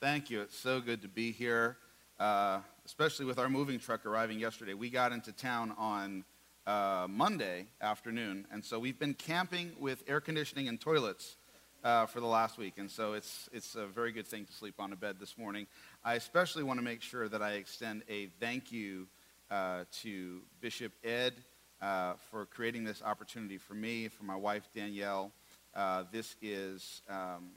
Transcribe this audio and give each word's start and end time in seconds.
Thank 0.00 0.30
you. 0.30 0.42
It's 0.42 0.56
so 0.56 0.80
good 0.80 1.02
to 1.02 1.08
be 1.08 1.32
here, 1.32 1.76
uh, 2.20 2.60
especially 2.86 3.26
with 3.26 3.36
our 3.36 3.48
moving 3.48 3.80
truck 3.80 4.06
arriving 4.06 4.38
yesterday. 4.38 4.72
We 4.72 4.90
got 4.90 5.10
into 5.10 5.32
town 5.32 5.74
on 5.76 6.24
uh, 6.68 7.08
Monday 7.10 7.66
afternoon, 7.80 8.46
and 8.52 8.64
so 8.64 8.78
we've 8.78 8.98
been 9.00 9.14
camping 9.14 9.72
with 9.80 10.04
air 10.06 10.20
conditioning 10.20 10.68
and 10.68 10.80
toilets 10.80 11.34
uh, 11.82 12.06
for 12.06 12.20
the 12.20 12.28
last 12.28 12.58
week, 12.58 12.74
and 12.78 12.88
so 12.88 13.14
it's, 13.14 13.48
it's 13.52 13.74
a 13.74 13.86
very 13.86 14.12
good 14.12 14.28
thing 14.28 14.44
to 14.44 14.52
sleep 14.52 14.76
on 14.78 14.92
a 14.92 14.96
bed 14.96 15.16
this 15.18 15.36
morning. 15.36 15.66
I 16.04 16.14
especially 16.14 16.62
want 16.62 16.78
to 16.78 16.84
make 16.84 17.02
sure 17.02 17.28
that 17.28 17.42
I 17.42 17.54
extend 17.54 18.04
a 18.08 18.26
thank 18.38 18.70
you 18.70 19.08
uh, 19.50 19.82
to 20.02 20.42
Bishop 20.60 20.92
Ed 21.02 21.34
uh, 21.82 22.12
for 22.30 22.46
creating 22.46 22.84
this 22.84 23.02
opportunity 23.02 23.58
for 23.58 23.74
me, 23.74 24.06
for 24.06 24.22
my 24.22 24.36
wife 24.36 24.68
Danielle. 24.72 25.32
Uh, 25.74 26.04
this 26.12 26.36
is 26.40 27.02
um, 27.10 27.50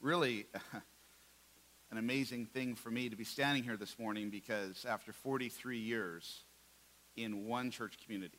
really 0.00 0.46
an 1.90 1.98
amazing 1.98 2.46
thing 2.46 2.74
for 2.74 2.90
me 2.90 3.08
to 3.08 3.16
be 3.16 3.24
standing 3.24 3.62
here 3.62 3.76
this 3.76 3.98
morning 3.98 4.30
because 4.30 4.84
after 4.88 5.12
43 5.12 5.78
years 5.78 6.42
in 7.16 7.46
one 7.46 7.70
church 7.70 7.96
community, 8.04 8.38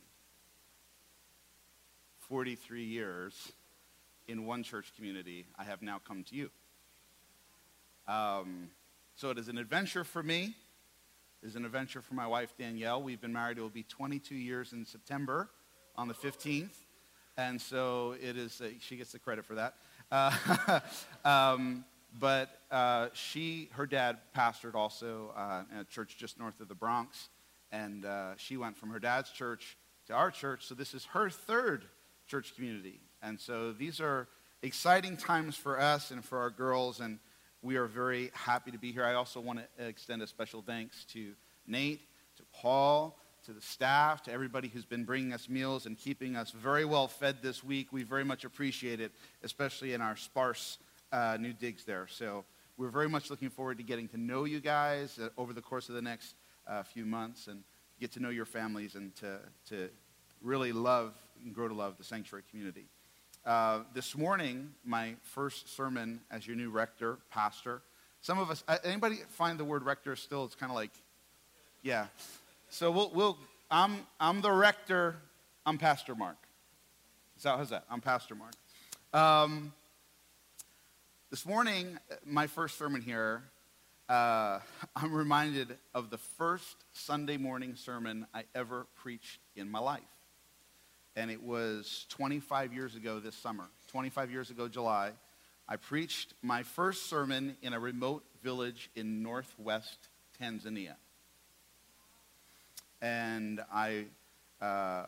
43 2.28 2.84
years 2.84 3.52
in 4.26 4.44
one 4.44 4.62
church 4.62 4.92
community, 4.96 5.46
I 5.58 5.64
have 5.64 5.80
now 5.80 5.98
come 6.06 6.24
to 6.24 6.34
you. 6.34 6.50
Um, 8.06 8.68
so 9.16 9.30
it 9.30 9.38
is 9.38 9.48
an 9.48 9.56
adventure 9.56 10.04
for 10.04 10.22
me. 10.22 10.54
It 11.42 11.46
is 11.46 11.56
an 11.56 11.64
adventure 11.64 12.02
for 12.02 12.14
my 12.14 12.26
wife, 12.26 12.52
Danielle. 12.58 13.02
We've 13.02 13.20
been 13.20 13.32
married, 13.32 13.58
it 13.58 13.62
will 13.62 13.70
be 13.70 13.84
22 13.84 14.34
years 14.34 14.72
in 14.72 14.84
September 14.84 15.48
on 15.96 16.06
the 16.06 16.14
15th. 16.14 16.74
And 17.38 17.60
so 17.60 18.14
it 18.20 18.36
is, 18.36 18.60
uh, 18.60 18.70
she 18.80 18.96
gets 18.96 19.12
the 19.12 19.18
credit 19.18 19.44
for 19.44 19.54
that. 19.54 19.74
Uh, 20.10 20.80
um, 21.24 21.84
but 22.16 22.50
uh, 22.70 23.08
she, 23.12 23.68
her 23.72 23.86
dad 23.86 24.18
pastored 24.36 24.74
also 24.74 25.32
uh, 25.36 25.62
in 25.72 25.78
a 25.78 25.84
church 25.84 26.16
just 26.16 26.38
north 26.38 26.60
of 26.60 26.68
the 26.68 26.74
Bronx. 26.74 27.28
And 27.70 28.04
uh, 28.04 28.36
she 28.36 28.56
went 28.56 28.76
from 28.76 28.90
her 28.90 28.98
dad's 28.98 29.30
church 29.30 29.76
to 30.06 30.14
our 30.14 30.30
church. 30.30 30.66
So 30.66 30.74
this 30.74 30.94
is 30.94 31.04
her 31.06 31.28
third 31.28 31.84
church 32.26 32.54
community. 32.54 33.00
And 33.22 33.38
so 33.38 33.72
these 33.72 34.00
are 34.00 34.28
exciting 34.62 35.16
times 35.16 35.54
for 35.54 35.78
us 35.78 36.10
and 36.10 36.24
for 36.24 36.38
our 36.38 36.50
girls. 36.50 37.00
And 37.00 37.18
we 37.62 37.76
are 37.76 37.86
very 37.86 38.30
happy 38.34 38.70
to 38.70 38.78
be 38.78 38.92
here. 38.92 39.04
I 39.04 39.14
also 39.14 39.40
want 39.40 39.58
to 39.58 39.84
extend 39.84 40.22
a 40.22 40.26
special 40.26 40.62
thanks 40.62 41.04
to 41.06 41.32
Nate, 41.66 42.00
to 42.36 42.42
Paul, 42.54 43.18
to 43.44 43.52
the 43.52 43.60
staff, 43.60 44.22
to 44.22 44.32
everybody 44.32 44.68
who's 44.68 44.84
been 44.84 45.04
bringing 45.04 45.32
us 45.32 45.48
meals 45.48 45.86
and 45.86 45.96
keeping 45.96 46.36
us 46.36 46.50
very 46.50 46.84
well 46.84 47.08
fed 47.08 47.36
this 47.42 47.62
week. 47.62 47.92
We 47.92 48.02
very 48.02 48.24
much 48.24 48.44
appreciate 48.44 49.00
it, 49.00 49.12
especially 49.42 49.92
in 49.92 50.00
our 50.00 50.16
sparse 50.16 50.78
uh, 51.12 51.36
new 51.40 51.52
digs 51.52 51.84
there. 51.84 52.06
So 52.08 52.44
we're 52.76 52.90
very 52.90 53.08
much 53.08 53.30
looking 53.30 53.50
forward 53.50 53.78
to 53.78 53.84
getting 53.84 54.08
to 54.08 54.16
know 54.16 54.44
you 54.44 54.60
guys 54.60 55.18
uh, 55.18 55.28
over 55.36 55.52
the 55.52 55.62
course 55.62 55.88
of 55.88 55.94
the 55.94 56.02
next 56.02 56.34
uh, 56.66 56.82
few 56.82 57.04
months 57.04 57.46
and 57.46 57.62
get 58.00 58.12
to 58.12 58.20
know 58.20 58.30
your 58.30 58.44
families 58.44 58.94
and 58.94 59.14
to, 59.16 59.38
to 59.68 59.88
really 60.42 60.72
love 60.72 61.14
and 61.44 61.54
grow 61.54 61.68
to 61.68 61.74
love 61.74 61.96
the 61.98 62.04
sanctuary 62.04 62.44
community. 62.50 62.86
Uh, 63.44 63.80
this 63.94 64.16
morning, 64.16 64.70
my 64.84 65.14
first 65.22 65.74
sermon 65.74 66.20
as 66.30 66.46
your 66.46 66.56
new 66.56 66.70
rector, 66.70 67.18
pastor. 67.30 67.80
Some 68.20 68.38
of 68.38 68.50
us, 68.50 68.62
uh, 68.68 68.76
anybody 68.84 69.16
find 69.30 69.58
the 69.58 69.64
word 69.64 69.84
rector 69.84 70.16
still? 70.16 70.44
It's 70.44 70.54
kind 70.54 70.70
of 70.70 70.76
like, 70.76 70.90
yeah. 71.82 72.06
So 72.68 72.90
we'll, 72.90 73.10
we'll 73.14 73.38
I'm, 73.70 74.06
I'm 74.20 74.40
the 74.40 74.52
rector, 74.52 75.16
I'm 75.64 75.78
Pastor 75.78 76.14
Mark. 76.14 76.36
So 77.38 77.56
how's 77.56 77.70
that? 77.70 77.84
I'm 77.90 78.00
Pastor 78.00 78.34
Mark. 78.34 78.54
Um, 79.12 79.72
this 81.30 81.44
morning, 81.44 81.98
my 82.24 82.46
first 82.46 82.78
sermon 82.78 83.00
here, 83.00 83.42
uh, 84.08 84.60
I'm 84.96 85.12
reminded 85.12 85.76
of 85.94 86.10
the 86.10 86.18
first 86.18 86.76
Sunday 86.92 87.36
morning 87.36 87.74
sermon 87.76 88.26
I 88.34 88.44
ever 88.54 88.86
preached 88.96 89.40
in 89.56 89.70
my 89.70 89.78
life. 89.78 90.00
And 91.16 91.30
it 91.30 91.42
was 91.42 92.06
25 92.10 92.72
years 92.72 92.94
ago 92.94 93.18
this 93.18 93.34
summer, 93.34 93.64
25 93.88 94.30
years 94.30 94.50
ago, 94.50 94.68
July. 94.68 95.10
I 95.68 95.76
preached 95.76 96.32
my 96.42 96.62
first 96.62 97.10
sermon 97.10 97.56
in 97.62 97.72
a 97.72 97.80
remote 97.80 98.24
village 98.42 98.88
in 98.94 99.22
northwest 99.22 100.08
Tanzania 100.40 100.94
and 103.00 103.60
I 103.72 104.06
uh, 104.60 105.04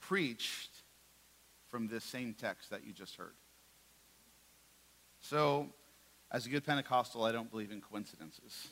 preached 0.00 0.70
from 1.68 1.88
this 1.88 2.04
same 2.04 2.34
text 2.38 2.70
that 2.70 2.86
you 2.86 2.92
just 2.92 3.16
heard. 3.16 3.34
So, 5.28 5.66
as 6.30 6.46
a 6.46 6.48
good 6.48 6.64
Pentecostal, 6.64 7.24
I 7.24 7.32
don't 7.32 7.50
believe 7.50 7.72
in 7.72 7.80
coincidences. 7.80 8.68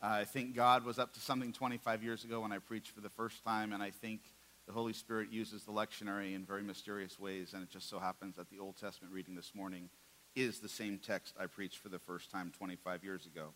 I 0.00 0.22
think 0.22 0.54
God 0.54 0.84
was 0.84 0.96
up 0.96 1.12
to 1.14 1.20
something 1.20 1.52
25 1.52 2.04
years 2.04 2.22
ago 2.22 2.42
when 2.42 2.52
I 2.52 2.58
preached 2.58 2.92
for 2.92 3.00
the 3.00 3.08
first 3.08 3.42
time, 3.42 3.72
and 3.72 3.82
I 3.82 3.90
think 3.90 4.20
the 4.68 4.72
Holy 4.72 4.92
Spirit 4.92 5.32
uses 5.32 5.64
the 5.64 5.72
lectionary 5.72 6.36
in 6.36 6.44
very 6.44 6.62
mysterious 6.62 7.18
ways, 7.18 7.52
and 7.52 7.64
it 7.64 7.68
just 7.68 7.88
so 7.90 7.98
happens 7.98 8.36
that 8.36 8.48
the 8.48 8.60
Old 8.60 8.76
Testament 8.76 9.12
reading 9.12 9.34
this 9.34 9.52
morning 9.52 9.90
is 10.36 10.60
the 10.60 10.68
same 10.68 11.00
text 11.04 11.34
I 11.36 11.46
preached 11.46 11.78
for 11.78 11.88
the 11.88 11.98
first 11.98 12.30
time 12.30 12.52
25 12.56 13.02
years 13.02 13.26
ago. 13.26 13.48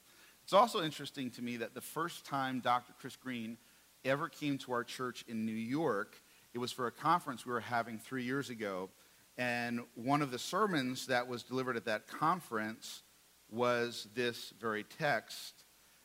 It's 0.42 0.52
also 0.52 0.82
interesting 0.82 1.30
to 1.30 1.42
me 1.42 1.58
that 1.58 1.74
the 1.74 1.80
first 1.80 2.26
time 2.26 2.58
Dr. 2.58 2.92
Chris 3.00 3.14
Green 3.14 3.56
ever 4.04 4.28
came 4.28 4.58
to 4.58 4.72
our 4.72 4.82
church 4.82 5.24
in 5.28 5.46
New 5.46 5.52
York, 5.52 6.20
it 6.54 6.58
was 6.58 6.72
for 6.72 6.88
a 6.88 6.92
conference 6.92 7.46
we 7.46 7.52
were 7.52 7.60
having 7.60 8.00
three 8.00 8.24
years 8.24 8.50
ago. 8.50 8.90
And 9.36 9.80
one 9.94 10.22
of 10.22 10.30
the 10.30 10.38
sermons 10.38 11.06
that 11.06 11.26
was 11.26 11.42
delivered 11.42 11.76
at 11.76 11.86
that 11.86 12.06
conference 12.06 13.02
was 13.50 14.08
this 14.14 14.52
very 14.60 14.84
text. 14.84 15.64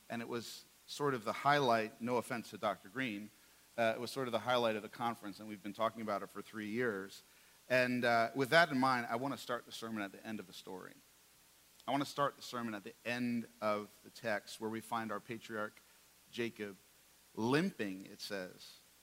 And 0.09 0.21
it 0.21 0.27
was 0.27 0.65
sort 0.87 1.13
of 1.13 1.23
the 1.23 1.33
highlight, 1.33 1.93
no 2.01 2.17
offense 2.17 2.49
to 2.49 2.57
Dr. 2.57 2.89
Green, 2.89 3.29
uh, 3.77 3.93
it 3.95 4.01
was 4.01 4.11
sort 4.11 4.27
of 4.27 4.33
the 4.33 4.39
highlight 4.39 4.75
of 4.75 4.81
the 4.81 4.89
conference, 4.89 5.39
and 5.39 5.47
we've 5.47 5.63
been 5.63 5.73
talking 5.73 6.01
about 6.01 6.21
it 6.21 6.29
for 6.33 6.41
three 6.41 6.67
years. 6.67 7.23
And 7.69 8.03
uh, 8.03 8.27
with 8.35 8.49
that 8.49 8.69
in 8.71 8.77
mind, 8.77 9.07
I 9.09 9.15
want 9.15 9.33
to 9.33 9.39
start 9.39 9.65
the 9.65 9.71
sermon 9.71 10.03
at 10.03 10.11
the 10.11 10.25
end 10.27 10.41
of 10.41 10.47
the 10.47 10.53
story. 10.53 10.91
I 11.87 11.91
want 11.91 12.03
to 12.03 12.09
start 12.09 12.35
the 12.35 12.43
sermon 12.43 12.75
at 12.75 12.83
the 12.83 12.93
end 13.05 13.45
of 13.61 13.87
the 14.03 14.09
text 14.09 14.59
where 14.59 14.69
we 14.69 14.81
find 14.81 15.13
our 15.13 15.21
patriarch 15.21 15.79
Jacob 16.29 16.75
limping, 17.35 18.05
it 18.11 18.19
says. 18.19 18.49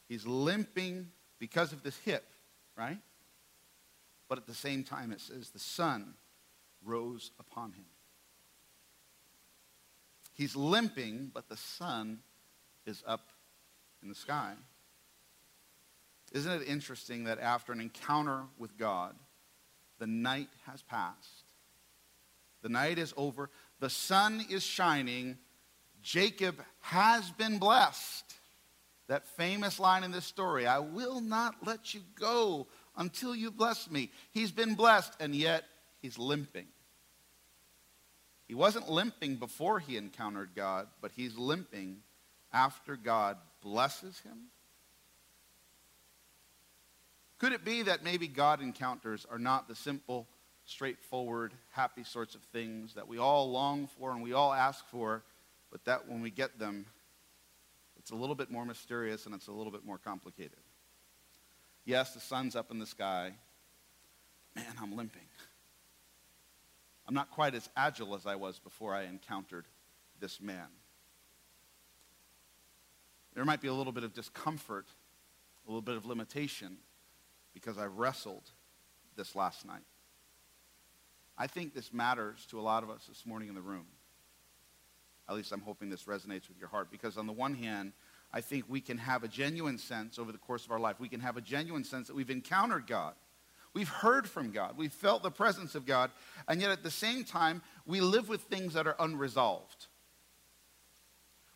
He's 0.08 0.26
limping 0.26 1.08
because 1.38 1.72
of 1.72 1.82
this 1.82 1.96
hip, 2.04 2.28
right? 2.76 2.98
But 4.28 4.38
at 4.38 4.46
the 4.46 4.54
same 4.54 4.82
time, 4.82 5.12
it 5.12 5.20
says 5.20 5.50
the 5.50 5.58
sun 5.58 6.14
rose 6.84 7.30
upon 7.38 7.72
him. 7.72 7.84
He's 10.34 10.54
limping, 10.54 11.30
but 11.32 11.48
the 11.48 11.56
sun 11.56 12.20
is 12.84 13.02
up 13.06 13.30
in 14.02 14.08
the 14.08 14.14
sky. 14.14 14.52
Isn't 16.32 16.62
it 16.62 16.68
interesting 16.68 17.24
that 17.24 17.38
after 17.38 17.72
an 17.72 17.80
encounter 17.80 18.42
with 18.58 18.76
God, 18.76 19.14
the 19.98 20.06
night 20.06 20.48
has 20.66 20.82
passed 20.82 21.46
the 22.66 22.72
night 22.72 22.98
is 22.98 23.14
over. 23.16 23.48
The 23.78 23.88
sun 23.88 24.44
is 24.50 24.64
shining. 24.64 25.38
Jacob 26.02 26.56
has 26.80 27.30
been 27.30 27.58
blessed. 27.58 28.24
That 29.06 29.24
famous 29.24 29.78
line 29.78 30.02
in 30.02 30.10
this 30.10 30.24
story 30.24 30.66
I 30.66 30.80
will 30.80 31.20
not 31.20 31.64
let 31.64 31.94
you 31.94 32.00
go 32.18 32.66
until 32.96 33.34
you 33.34 33.50
bless 33.50 33.90
me. 33.90 34.10
He's 34.32 34.52
been 34.52 34.74
blessed, 34.74 35.12
and 35.20 35.34
yet 35.34 35.64
he's 36.00 36.18
limping. 36.18 36.66
He 38.46 38.54
wasn't 38.54 38.88
limping 38.88 39.36
before 39.36 39.80
he 39.80 39.96
encountered 39.96 40.50
God, 40.54 40.86
but 41.00 41.12
he's 41.12 41.36
limping 41.36 41.98
after 42.52 42.96
God 42.96 43.36
blesses 43.60 44.20
him. 44.20 44.50
Could 47.38 47.52
it 47.52 47.64
be 47.64 47.82
that 47.82 48.02
maybe 48.02 48.28
God 48.28 48.62
encounters 48.62 49.26
are 49.30 49.38
not 49.38 49.68
the 49.68 49.74
simple 49.74 50.26
straightforward, 50.64 51.52
happy 51.70 52.02
sorts 52.02 52.34
of 52.34 52.42
things 52.44 52.94
that 52.94 53.08
we 53.08 53.18
all 53.18 53.50
long 53.50 53.88
for 53.98 54.10
and 54.12 54.22
we 54.22 54.32
all 54.32 54.52
ask 54.52 54.86
for, 54.88 55.22
but 55.70 55.84
that 55.84 56.08
when 56.08 56.22
we 56.22 56.30
get 56.30 56.58
them, 56.58 56.86
it's 57.98 58.10
a 58.10 58.14
little 58.14 58.34
bit 58.34 58.50
more 58.50 58.64
mysterious 58.64 59.26
and 59.26 59.34
it's 59.34 59.48
a 59.48 59.52
little 59.52 59.72
bit 59.72 59.84
more 59.84 59.98
complicated. 59.98 60.58
Yes, 61.86 62.12
the 62.12 62.20
sun's 62.20 62.56
up 62.56 62.72
in 62.72 62.80
the 62.80 62.86
sky. 62.86 63.32
Man, 64.56 64.74
I'm 64.82 64.96
limping. 64.96 65.22
I'm 67.06 67.14
not 67.14 67.30
quite 67.30 67.54
as 67.54 67.70
agile 67.76 68.16
as 68.16 68.26
I 68.26 68.34
was 68.34 68.58
before 68.58 68.92
I 68.92 69.04
encountered 69.04 69.64
this 70.20 70.40
man. 70.40 70.66
There 73.34 73.44
might 73.44 73.60
be 73.60 73.68
a 73.68 73.72
little 73.72 73.92
bit 73.92 74.02
of 74.02 74.12
discomfort, 74.12 74.86
a 75.64 75.70
little 75.70 75.82
bit 75.82 75.96
of 75.96 76.04
limitation, 76.04 76.78
because 77.54 77.78
I 77.78 77.84
wrestled 77.84 78.50
this 79.14 79.36
last 79.36 79.64
night. 79.64 79.84
I 81.38 81.46
think 81.46 81.72
this 81.72 81.92
matters 81.92 82.46
to 82.46 82.58
a 82.58 82.62
lot 82.62 82.82
of 82.82 82.90
us 82.90 83.04
this 83.06 83.24
morning 83.24 83.48
in 83.48 83.54
the 83.54 83.60
room. 83.60 83.86
At 85.28 85.36
least 85.36 85.52
I'm 85.52 85.60
hoping 85.60 85.88
this 85.88 86.04
resonates 86.04 86.48
with 86.48 86.58
your 86.58 86.68
heart 86.68 86.90
because, 86.90 87.16
on 87.16 87.26
the 87.26 87.32
one 87.32 87.54
hand, 87.54 87.92
I 88.36 88.42
think 88.42 88.66
we 88.68 88.82
can 88.82 88.98
have 88.98 89.24
a 89.24 89.28
genuine 89.28 89.78
sense 89.78 90.18
over 90.18 90.30
the 90.30 90.36
course 90.36 90.66
of 90.66 90.70
our 90.70 90.78
life. 90.78 91.00
We 91.00 91.08
can 91.08 91.20
have 91.20 91.38
a 91.38 91.40
genuine 91.40 91.84
sense 91.84 92.08
that 92.08 92.14
we've 92.14 92.28
encountered 92.28 92.86
God. 92.86 93.14
We've 93.72 93.88
heard 93.88 94.28
from 94.28 94.50
God. 94.50 94.76
We've 94.76 94.92
felt 94.92 95.22
the 95.22 95.30
presence 95.30 95.74
of 95.74 95.86
God. 95.86 96.10
And 96.46 96.60
yet 96.60 96.70
at 96.70 96.82
the 96.82 96.90
same 96.90 97.24
time, 97.24 97.62
we 97.86 98.02
live 98.02 98.28
with 98.28 98.42
things 98.42 98.74
that 98.74 98.86
are 98.86 98.94
unresolved. 98.98 99.86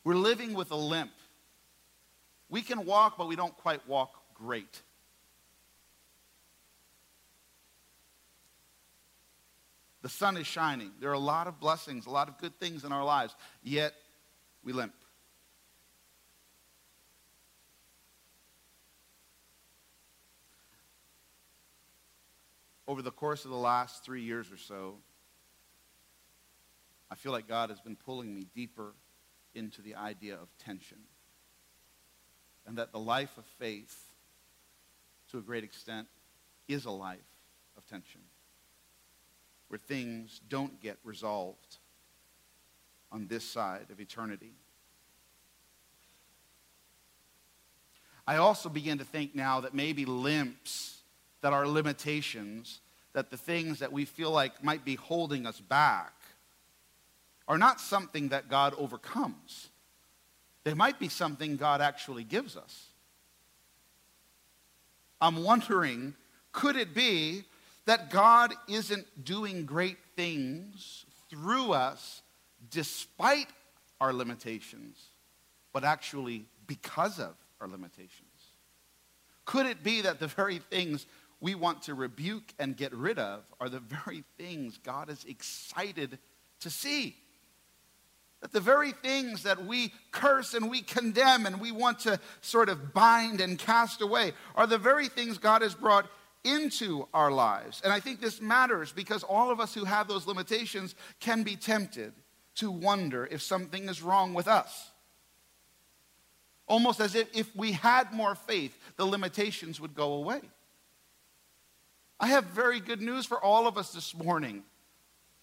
We're 0.04 0.14
living 0.14 0.54
with 0.54 0.70
a 0.70 0.76
limp. 0.76 1.12
We 2.48 2.62
can 2.62 2.86
walk, 2.86 3.18
but 3.18 3.28
we 3.28 3.36
don't 3.36 3.54
quite 3.58 3.86
walk 3.86 4.14
great. 4.32 4.80
The 10.00 10.08
sun 10.08 10.38
is 10.38 10.46
shining. 10.46 10.92
There 10.98 11.10
are 11.10 11.12
a 11.12 11.18
lot 11.18 11.46
of 11.46 11.60
blessings, 11.60 12.06
a 12.06 12.10
lot 12.10 12.28
of 12.28 12.38
good 12.38 12.58
things 12.58 12.84
in 12.84 12.92
our 12.92 13.04
lives, 13.04 13.36
yet 13.62 13.92
we 14.64 14.72
limp. 14.72 14.94
Over 22.90 23.02
the 23.02 23.12
course 23.12 23.44
of 23.44 23.52
the 23.52 23.56
last 23.56 24.04
three 24.04 24.22
years 24.22 24.50
or 24.50 24.56
so, 24.56 24.96
I 27.08 27.14
feel 27.14 27.30
like 27.30 27.46
God 27.46 27.70
has 27.70 27.80
been 27.80 27.94
pulling 27.94 28.34
me 28.34 28.48
deeper 28.52 28.94
into 29.54 29.80
the 29.80 29.94
idea 29.94 30.34
of 30.34 30.48
tension. 30.58 30.98
And 32.66 32.78
that 32.78 32.90
the 32.90 32.98
life 32.98 33.38
of 33.38 33.44
faith, 33.60 33.96
to 35.30 35.38
a 35.38 35.40
great 35.40 35.62
extent, 35.62 36.08
is 36.66 36.84
a 36.84 36.90
life 36.90 37.20
of 37.76 37.86
tension 37.86 38.22
where 39.68 39.78
things 39.78 40.40
don't 40.48 40.80
get 40.80 40.98
resolved 41.04 41.76
on 43.12 43.28
this 43.28 43.44
side 43.44 43.86
of 43.92 44.00
eternity. 44.00 44.54
I 48.26 48.38
also 48.38 48.68
begin 48.68 48.98
to 48.98 49.04
think 49.04 49.36
now 49.36 49.60
that 49.60 49.74
maybe 49.74 50.06
limps, 50.06 50.99
that 51.40 51.52
our 51.52 51.66
limitations, 51.66 52.80
that 53.12 53.30
the 53.30 53.36
things 53.36 53.78
that 53.78 53.92
we 53.92 54.04
feel 54.04 54.30
like 54.30 54.62
might 54.62 54.84
be 54.84 54.94
holding 54.94 55.46
us 55.46 55.60
back 55.60 56.12
are 57.48 57.58
not 57.58 57.80
something 57.80 58.28
that 58.28 58.48
God 58.48 58.74
overcomes. 58.78 59.68
They 60.64 60.74
might 60.74 60.98
be 60.98 61.08
something 61.08 61.56
God 61.56 61.80
actually 61.80 62.24
gives 62.24 62.56
us. 62.56 62.86
I'm 65.20 65.42
wondering 65.42 66.14
could 66.52 66.76
it 66.76 66.94
be 66.94 67.44
that 67.86 68.10
God 68.10 68.52
isn't 68.68 69.24
doing 69.24 69.64
great 69.64 69.98
things 70.16 71.04
through 71.28 71.72
us 71.72 72.22
despite 72.70 73.46
our 74.00 74.12
limitations, 74.12 74.98
but 75.72 75.84
actually 75.84 76.46
because 76.66 77.20
of 77.20 77.34
our 77.60 77.68
limitations? 77.68 78.26
Could 79.44 79.66
it 79.66 79.82
be 79.82 80.02
that 80.02 80.20
the 80.20 80.26
very 80.28 80.58
things 80.58 81.06
we 81.40 81.54
want 81.54 81.82
to 81.82 81.94
rebuke 81.94 82.52
and 82.58 82.76
get 82.76 82.94
rid 82.94 83.18
of 83.18 83.42
are 83.60 83.68
the 83.68 83.80
very 83.80 84.24
things 84.38 84.78
God 84.78 85.10
is 85.10 85.24
excited 85.24 86.18
to 86.60 86.70
see? 86.70 87.16
That 88.40 88.52
the 88.52 88.60
very 88.60 88.92
things 88.92 89.42
that 89.42 89.66
we 89.66 89.92
curse 90.12 90.54
and 90.54 90.70
we 90.70 90.80
condemn 90.80 91.44
and 91.44 91.60
we 91.60 91.72
want 91.72 92.00
to 92.00 92.18
sort 92.40 92.70
of 92.70 92.94
bind 92.94 93.40
and 93.40 93.58
cast 93.58 94.00
away 94.00 94.32
are 94.56 94.66
the 94.66 94.78
very 94.78 95.08
things 95.08 95.36
God 95.36 95.60
has 95.60 95.74
brought 95.74 96.06
into 96.42 97.06
our 97.12 97.30
lives. 97.30 97.82
And 97.84 97.92
I 97.92 98.00
think 98.00 98.20
this 98.20 98.40
matters 98.40 98.92
because 98.92 99.22
all 99.22 99.50
of 99.50 99.60
us 99.60 99.74
who 99.74 99.84
have 99.84 100.08
those 100.08 100.26
limitations 100.26 100.94
can 101.20 101.42
be 101.42 101.54
tempted 101.54 102.14
to 102.56 102.70
wonder 102.70 103.28
if 103.30 103.42
something 103.42 103.88
is 103.88 104.02
wrong 104.02 104.32
with 104.32 104.48
us. 104.48 104.90
Almost 106.66 107.00
as 107.00 107.14
if 107.14 107.28
if 107.34 107.54
we 107.54 107.72
had 107.72 108.12
more 108.12 108.34
faith, 108.34 108.76
the 108.96 109.04
limitations 109.04 109.80
would 109.80 109.94
go 109.94 110.14
away. 110.14 110.40
I 112.20 112.26
have 112.28 112.44
very 112.44 112.80
good 112.80 113.00
news 113.00 113.24
for 113.24 113.42
all 113.42 113.66
of 113.66 113.78
us 113.78 113.92
this 113.92 114.14
morning. 114.14 114.62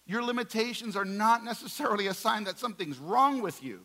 Your 0.06 0.22
limitations 0.22 0.96
are 0.96 1.04
not 1.04 1.44
necessarily 1.44 2.06
a 2.06 2.14
sign 2.14 2.44
that 2.44 2.58
something's 2.58 2.98
wrong 2.98 3.42
with 3.42 3.62
you. 3.62 3.80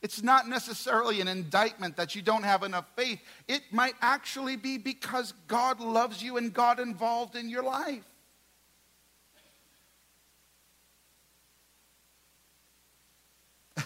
It's 0.00 0.22
not 0.22 0.48
necessarily 0.48 1.20
an 1.20 1.28
indictment 1.28 1.96
that 1.96 2.14
you 2.14 2.22
don't 2.22 2.42
have 2.42 2.62
enough 2.62 2.86
faith. 2.96 3.20
It 3.48 3.62
might 3.70 3.94
actually 4.00 4.56
be 4.56 4.78
because 4.78 5.32
God 5.46 5.78
loves 5.80 6.22
you 6.22 6.36
and 6.38 6.52
God 6.52 6.80
involved 6.80 7.36
in 7.36 7.48
your 7.48 7.62
life. 7.62 8.04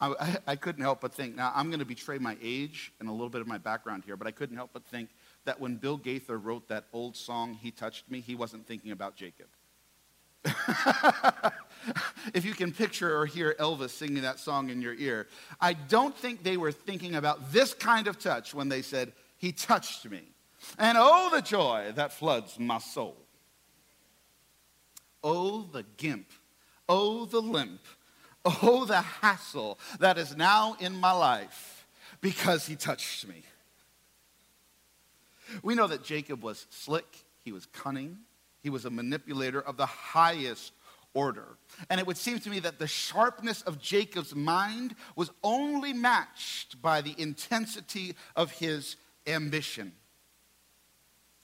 I, 0.00 0.38
I, 0.46 0.56
couldn't 0.56 0.82
help 0.82 1.00
but 1.00 1.14
think. 1.14 1.36
Now, 1.36 1.52
I'm 1.54 1.68
going 1.68 1.80
to 1.80 1.86
betray 1.86 2.18
my 2.18 2.36
age 2.42 2.92
and 2.98 3.08
a 3.08 3.12
little 3.12 3.28
bit 3.28 3.40
of 3.40 3.46
my 3.46 3.58
background 3.58 4.04
here, 4.04 4.16
but 4.16 4.26
I 4.26 4.30
couldn't 4.30 4.56
help 4.56 4.70
but 4.72 4.84
think 4.86 5.10
that 5.44 5.60
when 5.60 5.76
Bill 5.76 5.96
Gaither 5.96 6.38
wrote 6.38 6.68
that 6.68 6.86
old 6.92 7.16
song, 7.16 7.54
He 7.54 7.70
Touched 7.70 8.10
Me, 8.10 8.20
he 8.20 8.34
wasn't 8.34 8.66
thinking 8.66 8.92
about 8.92 9.16
Jacob. 9.16 9.46
if 12.34 12.44
you 12.44 12.52
can 12.52 12.72
picture 12.72 13.16
or 13.16 13.26
hear 13.26 13.54
Elvis 13.60 13.90
singing 13.90 14.22
that 14.22 14.38
song 14.38 14.70
in 14.70 14.82
your 14.82 14.94
ear, 14.94 15.28
I 15.60 15.74
don't 15.74 16.16
think 16.16 16.42
they 16.42 16.56
were 16.56 16.72
thinking 16.72 17.14
about 17.14 17.52
this 17.52 17.74
kind 17.74 18.06
of 18.06 18.18
touch 18.18 18.54
when 18.54 18.68
they 18.68 18.82
said, 18.82 19.12
He 19.38 19.52
touched 19.52 20.08
me. 20.08 20.22
And 20.78 20.96
oh, 21.00 21.30
the 21.32 21.42
joy 21.42 21.92
that 21.94 22.12
floods 22.12 22.58
my 22.58 22.78
soul. 22.78 23.16
Oh, 25.24 25.68
the 25.72 25.84
gimp. 25.96 26.26
Oh, 26.88 27.24
the 27.24 27.40
limp. 27.40 27.80
Oh, 28.44 28.84
the 28.84 29.00
hassle 29.00 29.78
that 30.00 30.18
is 30.18 30.36
now 30.36 30.76
in 30.80 30.96
my 30.96 31.12
life 31.12 31.86
because 32.20 32.66
he 32.66 32.74
touched 32.74 33.26
me. 33.28 33.42
We 35.62 35.74
know 35.74 35.86
that 35.86 36.04
Jacob 36.04 36.42
was 36.42 36.66
slick, 36.70 37.24
he 37.44 37.52
was 37.52 37.66
cunning, 37.66 38.18
he 38.62 38.70
was 38.70 38.84
a 38.84 38.90
manipulator 38.90 39.60
of 39.60 39.76
the 39.76 39.86
highest 39.86 40.72
order. 41.14 41.56
And 41.90 42.00
it 42.00 42.06
would 42.06 42.16
seem 42.16 42.38
to 42.40 42.50
me 42.50 42.60
that 42.60 42.78
the 42.78 42.86
sharpness 42.86 43.62
of 43.62 43.80
Jacob's 43.80 44.34
mind 44.34 44.94
was 45.16 45.30
only 45.42 45.92
matched 45.92 46.80
by 46.80 47.00
the 47.00 47.14
intensity 47.18 48.16
of 48.36 48.52
his 48.52 48.96
ambition. 49.26 49.92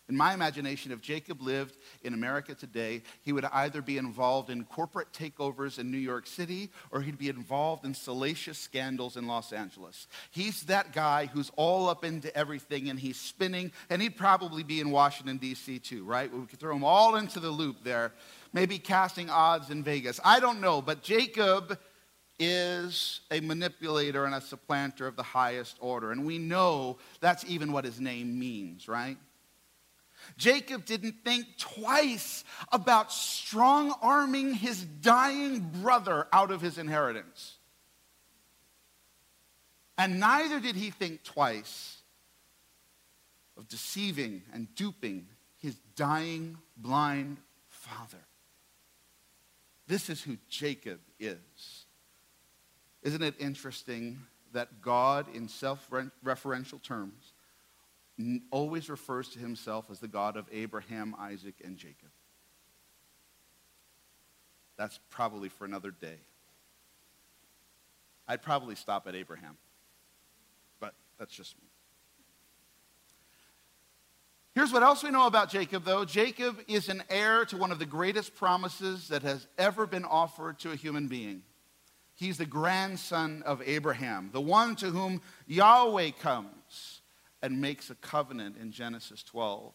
In 0.08 0.16
my 0.16 0.32
imagination, 0.32 0.90
if 0.90 1.02
Jacob 1.02 1.43
lived 1.43 1.76
in 2.02 2.14
America 2.14 2.55
today, 2.55 3.02
he 3.22 3.32
would 3.32 3.44
either 3.44 3.82
be 3.82 3.99
involved 3.99 4.49
in 4.49 4.64
corporate 4.64 5.12
takeovers 5.12 5.78
in 5.78 5.90
New 5.90 5.99
York 5.99 6.26
City 6.26 6.70
or 6.90 7.02
he'd 7.02 7.19
be 7.19 7.28
involved 7.28 7.84
in 7.84 7.93
salacious 7.93 8.58
scandals 8.58 9.19
in 9.19 9.26
Los 9.26 9.52
Angeles. 9.52 10.08
He's 10.31 10.62
that 10.62 10.94
guy 10.94 11.26
who's 11.26 11.50
all 11.56 11.90
up 11.90 12.05
into 12.05 12.34
everything 12.34 12.88
and 12.88 12.99
he's 12.99 13.20
spinning, 13.20 13.70
and 13.90 14.00
he'd 14.00 14.16
probably 14.16 14.62
be 14.62 14.81
in 14.81 14.90
Washington, 14.90 15.37
D.C. 15.37 15.78
too, 15.81 16.05
right? 16.05 16.32
We 16.32 16.46
could 16.46 16.58
throw 16.58 16.75
him 16.75 16.84
all 16.84 17.16
into 17.16 17.38
the 17.38 17.50
loop 17.50 17.84
there, 17.84 18.12
maybe 18.54 18.78
casting 18.78 19.28
odds 19.28 19.68
in 19.68 19.82
Vegas. 19.82 20.21
I 20.25 20.40
don't 20.40 20.61
know, 20.61 20.80
but 20.80 21.02
Jacob 21.02 21.78
is 22.38 23.21
a 23.30 23.40
manipulator 23.40 24.25
and 24.25 24.35
a 24.35 24.40
supplanter 24.40 25.06
of 25.06 25.16
the 25.16 25.23
highest 25.23 25.76
order. 25.80 26.12
And 26.12 26.25
we 26.25 26.38
know 26.38 26.99
that's 27.21 27.44
even 27.47 27.73
what 27.73 27.85
his 27.85 28.00
name 28.00 28.38
means, 28.38 28.88
right? 28.88 29.18
Jacob 30.37 30.85
didn't 30.85 31.25
think 31.25 31.47
twice 31.58 32.44
about 32.70 33.12
strong 33.12 33.94
arming 34.02 34.54
his 34.54 34.85
dying 34.85 35.61
brother 35.80 36.26
out 36.32 36.50
of 36.50 36.61
his 36.61 36.78
inheritance. 36.78 37.56
And 39.97 40.20
neither 40.20 40.61
did 40.61 40.76
he 40.76 40.90
think 40.90 41.25
twice 41.25 41.99
of 43.56 43.68
deceiving 43.68 44.42
and 44.52 44.73
duping 44.76 45.26
his 45.56 45.76
dying 45.97 46.56
blind 46.76 47.38
father. 47.68 48.25
This 49.88 50.08
is 50.08 50.23
who 50.23 50.37
Jacob 50.49 51.00
is. 51.18 51.38
Isn't 53.02 53.23
it 53.23 53.35
interesting 53.38 54.18
that 54.52 54.80
God, 54.80 55.26
in 55.35 55.49
self 55.49 55.90
referential 56.25 56.82
terms, 56.82 57.32
always 58.50 58.90
refers 58.90 59.28
to 59.30 59.38
himself 59.38 59.90
as 59.90 60.00
the 60.00 60.08
God 60.08 60.37
of 60.37 60.46
Abraham, 60.52 61.14
Isaac, 61.18 61.54
and 61.64 61.76
Jacob. 61.76 62.10
That's 64.76 64.98
probably 65.10 65.48
for 65.48 65.64
another 65.64 65.90
day. 65.90 66.18
I'd 68.26 68.42
probably 68.42 68.75
stop 68.75 69.06
at 69.06 69.14
Abraham, 69.14 69.56
but 70.80 70.94
that's 71.18 71.34
just 71.34 71.56
me. 71.58 71.68
Here's 74.54 74.72
what 74.72 74.82
else 74.82 75.04
we 75.04 75.10
know 75.10 75.26
about 75.26 75.50
Jacob, 75.50 75.84
though. 75.84 76.04
Jacob 76.04 76.58
is 76.66 76.88
an 76.88 77.04
heir 77.08 77.44
to 77.46 77.56
one 77.56 77.70
of 77.70 77.78
the 77.78 77.87
greatest 77.87 78.34
promises 78.34 79.08
that 79.08 79.22
has 79.22 79.46
ever 79.56 79.87
been 79.87 80.04
offered 80.04 80.58
to 80.60 80.72
a 80.72 80.76
human 80.76 81.06
being. 81.06 81.42
He's 82.16 82.38
the 82.38 82.46
grandson 82.46 83.44
of 83.46 83.62
Abraham, 83.64 84.30
the 84.32 84.40
one 84.40 84.75
to 84.76 84.87
whom 84.87 85.22
Yahweh 85.46 86.10
comes 86.20 86.57
and 87.42 87.61
makes 87.61 87.90
a 87.90 87.95
covenant 87.95 88.57
in 88.61 88.73
Genesis 88.73 89.23
12. 89.23 89.73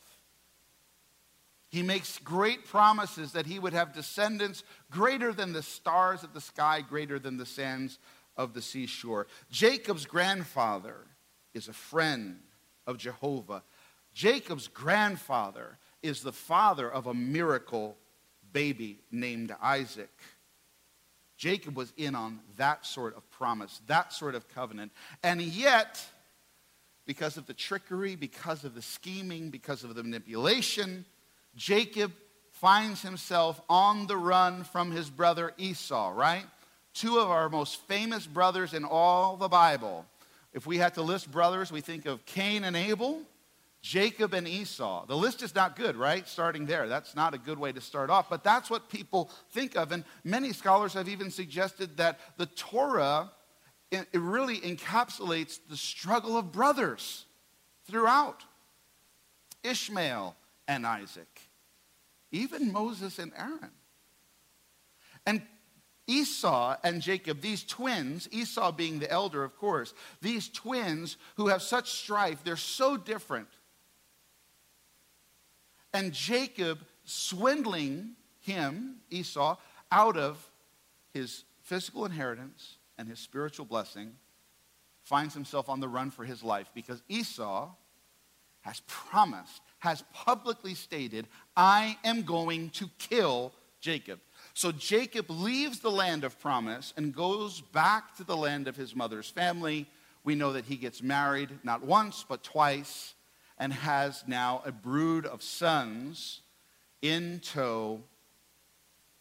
He 1.70 1.82
makes 1.82 2.20
great 2.20 2.66
promises 2.66 3.32
that 3.32 3.48
he 3.48 3.58
would 3.58 3.74
have 3.74 3.94
descendants 3.94 4.64
greater 4.92 5.34
than 5.34 5.54
the 5.54 5.64
stars 5.64 6.24
of 6.24 6.34
the 6.34 6.42
sky, 6.42 6.82
greater 6.82 7.18
than 7.18 7.38
the 7.38 7.48
sands 7.48 7.98
of 8.38 8.54
the 8.54 8.62
seashore. 8.62 9.28
Jacob's 9.50 10.06
grandfather 10.06 10.98
is 11.54 11.68
a 11.68 11.74
friend 11.74 12.40
of 12.86 12.98
Jehovah. 12.98 13.64
Jacob's 14.14 14.68
grandfather 14.68 15.80
is 16.04 16.22
the 16.22 16.32
father 16.32 16.92
of 16.92 17.08
a 17.08 17.14
miracle 17.14 17.98
baby 18.52 19.00
named 19.12 19.56
Isaac. 19.62 20.12
Jacob 21.38 21.76
was 21.76 21.92
in 21.98 22.14
on 22.14 22.40
that 22.58 22.86
sort 22.86 23.18
of 23.18 23.30
promise, 23.32 23.82
that 23.88 24.14
sort 24.14 24.36
of 24.36 24.48
covenant. 24.48 24.92
And 25.24 25.42
yet, 25.42 26.06
because 27.06 27.38
of 27.38 27.46
the 27.46 27.54
trickery, 27.54 28.16
because 28.16 28.64
of 28.64 28.76
the 28.76 28.82
scheming, 28.82 29.50
because 29.50 29.84
of 29.84 29.94
the 29.96 30.04
manipulation, 30.04 31.06
Jacob 31.56 32.12
finds 32.52 33.02
himself 33.02 33.62
on 33.70 34.08
the 34.08 34.18
run 34.18 34.64
from 34.64 34.92
his 34.92 35.10
brother 35.10 35.54
Esau, 35.58 36.14
right? 36.16 36.46
Two 36.94 37.18
of 37.20 37.30
our 37.30 37.50
most 37.50 37.82
famous 37.88 38.26
brothers 38.26 38.74
in 38.74 38.86
all 38.86 39.36
the 39.36 39.50
Bible. 39.50 40.06
If 40.54 40.66
we 40.66 40.78
had 40.78 40.94
to 40.94 41.02
list 41.02 41.32
brothers, 41.32 41.72
we 41.72 41.82
think 41.82 42.06
of 42.06 42.26
Cain 42.26 42.64
and 42.64 42.76
Abel, 42.76 43.22
Jacob 43.82 44.34
and 44.34 44.48
Esau. 44.48 45.06
The 45.08 45.18
list 45.18 45.42
is 45.42 45.54
not 45.54 45.76
good, 45.76 45.98
right? 45.98 46.26
Starting 46.28 46.66
there. 46.66 46.88
That's 46.88 47.16
not 47.16 47.34
a 47.34 47.38
good 47.38 47.60
way 47.60 47.74
to 47.74 47.82
start 47.82 48.10
off, 48.10 48.30
but 48.30 48.44
that's 48.44 48.70
what 48.70 48.88
people 48.88 49.30
think 49.52 49.76
of. 49.76 49.92
And 49.92 50.06
many 50.24 50.54
scholars 50.54 50.94
have 50.94 51.10
even 51.10 51.32
suggested 51.32 51.98
that 51.98 52.20
the 52.38 52.46
Torah 52.46 53.32
it 53.94 54.08
really 54.14 54.60
encapsulates 54.60 55.60
the 55.70 55.78
struggle 55.78 56.38
of 56.38 56.52
brothers 56.52 57.26
throughout 57.86 58.44
Ishmael 59.64 60.36
and 60.68 60.86
Isaac, 60.86 61.42
even 62.32 62.72
Moses 62.72 63.20
and 63.20 63.32
Aaron. 63.38 63.72
And 65.26 65.42
Esau 66.08 66.76
and 66.84 67.02
Jacob, 67.02 67.40
these 67.40 67.64
twins, 67.64 68.28
Esau 68.32 68.72
being 68.72 69.00
the 69.00 69.10
elder, 69.10 69.44
of 69.44 69.56
course, 69.58 69.94
these 70.22 70.50
twins 70.50 71.18
who 71.36 71.48
have 71.48 71.62
such 71.62 71.92
strife, 71.92 72.44
they're 72.44 72.58
so 72.58 72.98
different. 72.98 73.48
And 75.94 76.12
Jacob 76.12 76.80
swindling 77.06 78.16
him, 78.40 78.98
Esau, 79.10 79.58
out 79.92 80.18
of 80.18 80.52
his 81.14 81.46
physical 81.62 82.06
inheritance 82.06 82.78
and 82.98 83.08
his 83.08 83.20
spiritual 83.20 83.66
blessing, 83.66 84.14
finds 85.04 85.34
himself 85.34 85.70
on 85.70 85.80
the 85.80 85.88
run 85.88 86.12
for 86.12 86.24
his 86.24 86.44
life 86.44 86.70
because 86.74 87.02
Esau 87.10 87.70
has 88.62 88.82
promised, 88.88 89.62
has 89.80 90.04
publicly 90.14 90.74
stated, 90.74 91.28
I 91.56 91.98
am 92.04 92.24
going 92.24 92.70
to 92.72 92.90
kill 92.98 93.54
Jacob. 93.82 94.20
So 94.54 94.72
Jacob 94.72 95.30
leaves 95.30 95.82
the 95.82 95.92
land 95.92 96.24
of 96.24 96.40
promise 96.40 96.94
and 96.96 97.14
goes 97.14 97.60
back 97.60 98.16
to 98.16 98.24
the 98.24 98.38
land 98.38 98.70
of 98.70 98.78
his 98.78 98.96
mother's 98.96 99.30
family. 99.30 99.88
We 100.24 100.36
know 100.36 100.54
that 100.54 100.66
he 100.66 100.78
gets 100.78 101.04
married 101.04 101.50
not 101.64 101.84
once, 101.84 102.26
but 102.28 102.44
twice, 102.44 103.14
and 103.58 103.74
has 103.74 104.24
now 104.26 104.64
a 104.66 104.72
brood 104.72 105.26
of 105.26 105.44
sons 105.44 106.40
in 107.02 107.42
tow. 107.42 108.02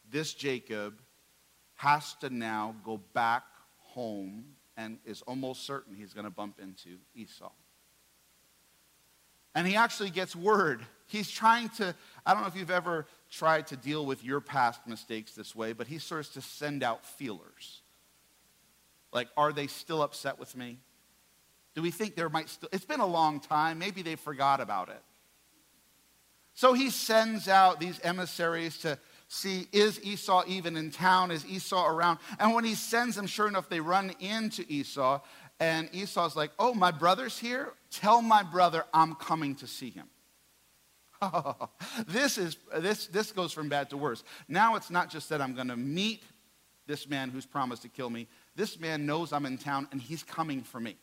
This 0.09 0.33
Jacob 0.33 1.00
has 1.75 2.14
to 2.21 2.31
now 2.31 2.76
go 2.85 3.00
back 3.12 3.43
home 3.95 4.45
and 4.77 4.99
is 5.05 5.23
almost 5.23 5.65
certain 5.65 5.95
he's 5.95 6.13
going 6.13 6.25
to 6.25 6.31
bump 6.31 6.59
into 6.61 6.99
Esau. 7.15 7.51
And 9.55 9.67
he 9.67 9.77
actually 9.77 10.11
gets 10.11 10.35
word. 10.35 10.85
He's 11.07 11.31
trying 11.31 11.69
to, 11.71 11.95
I 12.25 12.33
don't 12.33 12.43
know 12.43 12.49
if 12.49 12.57
you've 12.57 12.71
ever 12.71 13.07
tried 13.31 13.67
to 13.69 13.77
deal 13.77 14.07
with 14.07 14.25
your 14.25 14.41
past 14.41 14.87
mistakes 14.87 15.35
this 15.35 15.55
way, 15.55 15.75
but 15.75 15.87
he 15.87 15.99
starts 15.99 16.31
to 16.31 16.41
send 16.41 16.83
out 16.83 17.05
feelers. 17.05 17.83
Like, 19.13 19.29
are 19.37 19.53
they 19.53 19.67
still 19.67 20.03
upset 20.03 20.39
with 20.39 20.57
me? 20.57 20.79
Do 21.75 21.83
we 21.83 21.91
think 21.91 22.17
there 22.17 22.31
might 22.31 22.49
still, 22.49 22.71
it's 22.73 22.87
been 22.87 23.01
a 23.01 23.07
long 23.07 23.41
time. 23.41 23.79
Maybe 23.79 24.01
they 24.01 24.17
forgot 24.17 24.61
about 24.61 24.89
it. 24.89 25.03
So 26.55 26.73
he 26.73 26.91
sends 26.91 27.49
out 27.49 27.81
these 27.81 28.01
emissaries 28.03 28.79
to 28.79 28.99
see 29.33 29.67
is 29.73 30.03
Esau 30.05 30.45
even 30.47 30.77
in 30.77 30.91
town? 30.91 31.31
Is 31.31 31.47
Esau 31.47 31.87
around? 31.87 32.19
And 32.39 32.55
when 32.55 32.65
he 32.65 32.75
sends 32.75 33.17
them, 33.17 33.27
sure 33.27 33.49
enough, 33.49 33.69
they 33.69 33.81
run 33.81 34.12
into 34.21 34.65
Esau. 34.69 35.21
And 35.59 35.89
Esau's 35.93 36.37
like, 36.37 36.51
Oh, 36.59 36.75
my 36.75 36.91
brother's 36.91 37.39
here. 37.39 37.73
Tell 37.91 38.23
my 38.23 38.43
brother 38.43 38.85
I'm 38.93 39.15
coming 39.15 39.55
to 39.57 39.67
see 39.67 39.91
him. 39.91 40.07
this, 42.09 42.37
is, 42.37 42.57
this, 42.79 43.07
this 43.07 43.33
goes 43.33 43.53
from 43.53 43.69
bad 43.69 43.91
to 43.91 43.97
worse. 43.97 44.25
Now 44.49 44.75
it's 44.75 44.91
not 44.91 45.09
just 45.09 45.29
that 45.29 45.41
I'm 45.41 45.55
going 45.55 45.69
to 45.69 45.77
meet 45.77 46.23
this 46.87 47.09
man 47.09 47.31
who's 47.31 47.47
promised 47.47 47.83
to 47.83 47.89
kill 47.89 48.11
me. 48.11 48.27
This 48.57 48.79
man 48.79 49.07
knows 49.07 49.33
I'm 49.33 49.47
in 49.47 49.57
town 49.57 49.89
and 49.93 50.03
he's 50.03 50.23
coming 50.23 50.62
for 50.62 50.81
me. 50.81 50.97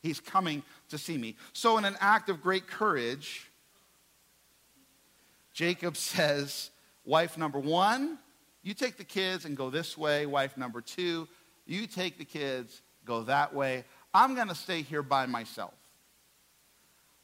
He's 0.00 0.20
coming 0.20 0.62
to 0.90 0.98
see 0.98 1.18
me. 1.18 1.34
So, 1.52 1.76
in 1.76 1.84
an 1.84 1.96
act 1.98 2.28
of 2.28 2.40
great 2.40 2.68
courage, 2.68 3.50
Jacob 5.52 5.96
says, 5.96 6.70
Wife 7.08 7.38
number 7.38 7.58
one, 7.58 8.18
you 8.62 8.74
take 8.74 8.98
the 8.98 9.04
kids 9.04 9.46
and 9.46 9.56
go 9.56 9.70
this 9.70 9.96
way. 9.96 10.26
Wife 10.26 10.58
number 10.58 10.82
two, 10.82 11.26
you 11.64 11.86
take 11.86 12.18
the 12.18 12.24
kids, 12.26 12.82
go 13.06 13.22
that 13.22 13.54
way. 13.54 13.86
I'm 14.12 14.34
going 14.34 14.48
to 14.48 14.54
stay 14.54 14.82
here 14.82 15.02
by 15.02 15.24
myself. 15.24 15.72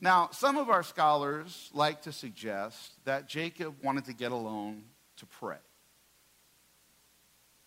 Now, 0.01 0.31
some 0.33 0.57
of 0.57 0.71
our 0.71 0.83
scholars 0.83 1.69
like 1.75 2.01
to 2.03 2.13
suggest 2.13 2.93
that 3.05 3.29
Jacob 3.29 3.75
wanted 3.83 4.07
to 4.07 4.15
get 4.15 4.33
alone 4.33 4.85
to 5.19 5.27
pray. 5.27 5.59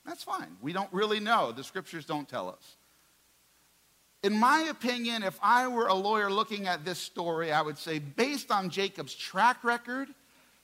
That's 0.04 0.24
fine. 0.24 0.58
We 0.60 0.74
don't 0.74 0.92
really 0.92 1.20
know. 1.20 1.52
The 1.52 1.64
scriptures 1.64 2.04
don't 2.04 2.28
tell 2.28 2.50
us. 2.50 2.78
In 4.24 4.34
my 4.34 4.62
opinion, 4.72 5.22
if 5.22 5.38
I 5.44 5.68
were 5.68 5.86
a 5.86 5.94
lawyer 5.94 6.32
looking 6.32 6.66
at 6.66 6.84
this 6.84 6.98
story, 6.98 7.52
I 7.52 7.62
would 7.62 7.78
say, 7.78 8.00
based 8.00 8.50
on 8.50 8.72
Jacob's 8.72 9.14
track 9.14 9.64
record 9.64 10.08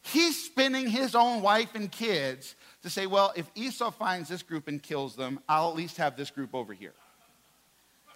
He's 0.03 0.45
spinning 0.45 0.87
his 0.87 1.15
own 1.15 1.41
wife 1.41 1.75
and 1.75 1.89
kids 1.91 2.55
to 2.81 2.89
say, 2.89 3.07
well, 3.07 3.31
if 3.35 3.49
Esau 3.55 3.89
finds 3.89 4.27
this 4.27 4.43
group 4.43 4.67
and 4.67 4.83
kills 4.83 5.15
them, 5.15 5.39
I'll 5.47 5.69
at 5.69 5.75
least 5.75 5.97
have 5.97 6.17
this 6.17 6.29
group 6.29 6.53
over 6.53 6.73
here. 6.73 6.93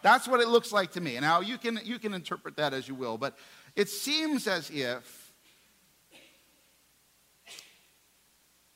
That's 0.02 0.28
what 0.28 0.42
it 0.42 0.50
looks 0.50 0.72
like 0.72 0.92
to 0.92 1.02
me. 1.02 1.18
Now, 1.20 1.40
you 1.40 1.58
can, 1.58 1.80
you 1.84 1.98
can 1.98 2.14
interpret 2.14 2.58
that 2.58 2.74
as 2.74 2.88
you 2.88 2.96
will, 2.96 3.18
but 3.18 3.38
it 3.76 3.90
seems 3.90 4.48
as 4.48 4.70
if 4.70 5.32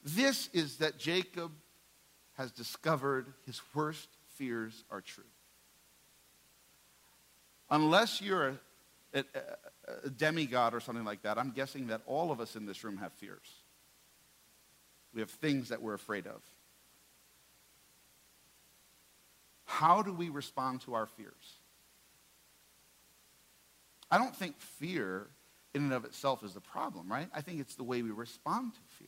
this 0.03 0.49
is 0.53 0.77
that 0.77 0.97
Jacob 0.97 1.51
has 2.37 2.51
discovered 2.51 3.33
his 3.45 3.61
worst 3.73 4.07
fears 4.35 4.83
are 4.89 5.01
true. 5.01 5.23
Unless 7.69 8.21
you're 8.21 8.57
a, 9.13 9.19
a, 9.19 9.23
a 10.03 10.09
demigod 10.09 10.73
or 10.73 10.79
something 10.79 11.05
like 11.05 11.23
that, 11.23 11.37
I'm 11.37 11.51
guessing 11.51 11.87
that 11.87 12.01
all 12.05 12.31
of 12.31 12.39
us 12.39 12.55
in 12.55 12.65
this 12.65 12.83
room 12.83 12.97
have 12.97 13.13
fears. 13.13 13.47
We 15.13 15.21
have 15.21 15.29
things 15.29 15.69
that 15.69 15.81
we're 15.81 15.93
afraid 15.93 16.27
of. 16.27 16.41
How 19.65 20.01
do 20.01 20.13
we 20.13 20.29
respond 20.29 20.81
to 20.81 20.93
our 20.93 21.05
fears? 21.05 21.59
I 24.09 24.17
don't 24.17 24.35
think 24.35 24.59
fear 24.59 25.27
in 25.73 25.83
and 25.83 25.93
of 25.93 26.03
itself 26.03 26.43
is 26.43 26.53
the 26.53 26.61
problem, 26.61 27.09
right? 27.09 27.29
I 27.33 27.41
think 27.41 27.61
it's 27.61 27.75
the 27.75 27.83
way 27.83 28.01
we 28.01 28.11
respond 28.11 28.73
to 28.73 28.79
fear. 28.97 29.07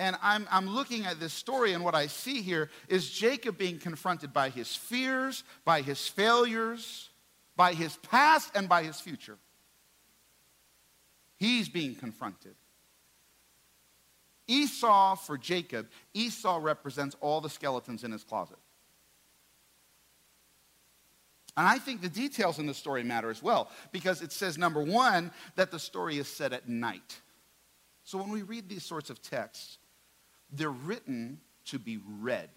And 0.00 0.16
I'm, 0.22 0.46
I'm 0.50 0.68
looking 0.68 1.06
at 1.06 1.18
this 1.18 1.32
story, 1.32 1.72
and 1.72 1.84
what 1.84 1.94
I 1.94 2.06
see 2.06 2.42
here 2.42 2.70
is 2.88 3.10
Jacob 3.10 3.58
being 3.58 3.78
confronted 3.78 4.32
by 4.32 4.48
his 4.48 4.74
fears, 4.74 5.42
by 5.64 5.82
his 5.82 6.06
failures, 6.06 7.10
by 7.58 7.74
his 7.74 7.96
past 7.96 8.52
and 8.54 8.68
by 8.68 8.84
his 8.84 9.00
future. 9.00 9.36
He's 11.36 11.68
being 11.68 11.96
confronted. 11.96 12.54
Esau 14.46 15.16
for 15.16 15.36
Jacob, 15.36 15.88
Esau 16.14 16.60
represents 16.62 17.16
all 17.20 17.40
the 17.40 17.50
skeletons 17.50 18.04
in 18.04 18.12
his 18.12 18.22
closet. 18.22 18.58
And 21.56 21.66
I 21.66 21.78
think 21.78 22.00
the 22.00 22.08
details 22.08 22.60
in 22.60 22.66
the 22.66 22.74
story 22.74 23.02
matter 23.02 23.28
as 23.28 23.42
well 23.42 23.70
because 23.90 24.22
it 24.22 24.30
says, 24.30 24.56
number 24.56 24.80
one, 24.80 25.32
that 25.56 25.72
the 25.72 25.80
story 25.80 26.16
is 26.18 26.28
set 26.28 26.52
at 26.52 26.68
night. 26.68 27.20
So 28.04 28.18
when 28.18 28.30
we 28.30 28.42
read 28.42 28.68
these 28.68 28.84
sorts 28.84 29.10
of 29.10 29.20
texts, 29.20 29.78
they're 30.52 30.70
written 30.70 31.40
to 31.66 31.80
be 31.80 31.98
read 32.20 32.50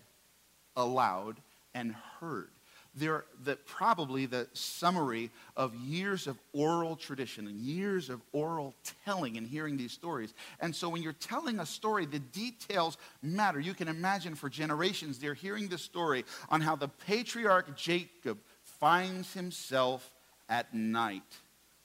aloud 0.75 1.41
and 1.73 1.95
heard 2.19 2.51
they're 2.95 3.23
the, 3.43 3.55
probably 3.55 4.25
the 4.25 4.47
summary 4.53 5.29
of 5.55 5.73
years 5.75 6.27
of 6.27 6.37
oral 6.51 6.95
tradition 6.95 7.47
and 7.47 7.57
years 7.59 8.09
of 8.09 8.21
oral 8.33 8.75
telling 9.05 9.37
and 9.37 9.47
hearing 9.47 9.77
these 9.77 9.93
stories. 9.93 10.33
And 10.59 10.75
so 10.75 10.89
when 10.89 11.01
you're 11.01 11.13
telling 11.13 11.59
a 11.59 11.65
story, 11.65 12.05
the 12.05 12.19
details 12.19 12.97
matter. 13.21 13.59
You 13.59 13.73
can 13.73 13.87
imagine 13.87 14.35
for 14.35 14.49
generations 14.49 15.19
they're 15.19 15.33
hearing 15.33 15.69
the 15.69 15.77
story 15.77 16.25
on 16.49 16.59
how 16.59 16.75
the 16.75 16.89
patriarch 16.89 17.77
Jacob 17.77 18.39
finds 18.79 19.33
himself 19.33 20.11
at 20.49 20.73
night. 20.73 21.23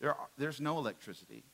There 0.01 0.11
are, 0.11 0.29
there's 0.37 0.61
no 0.61 0.79
electricity. 0.79 1.45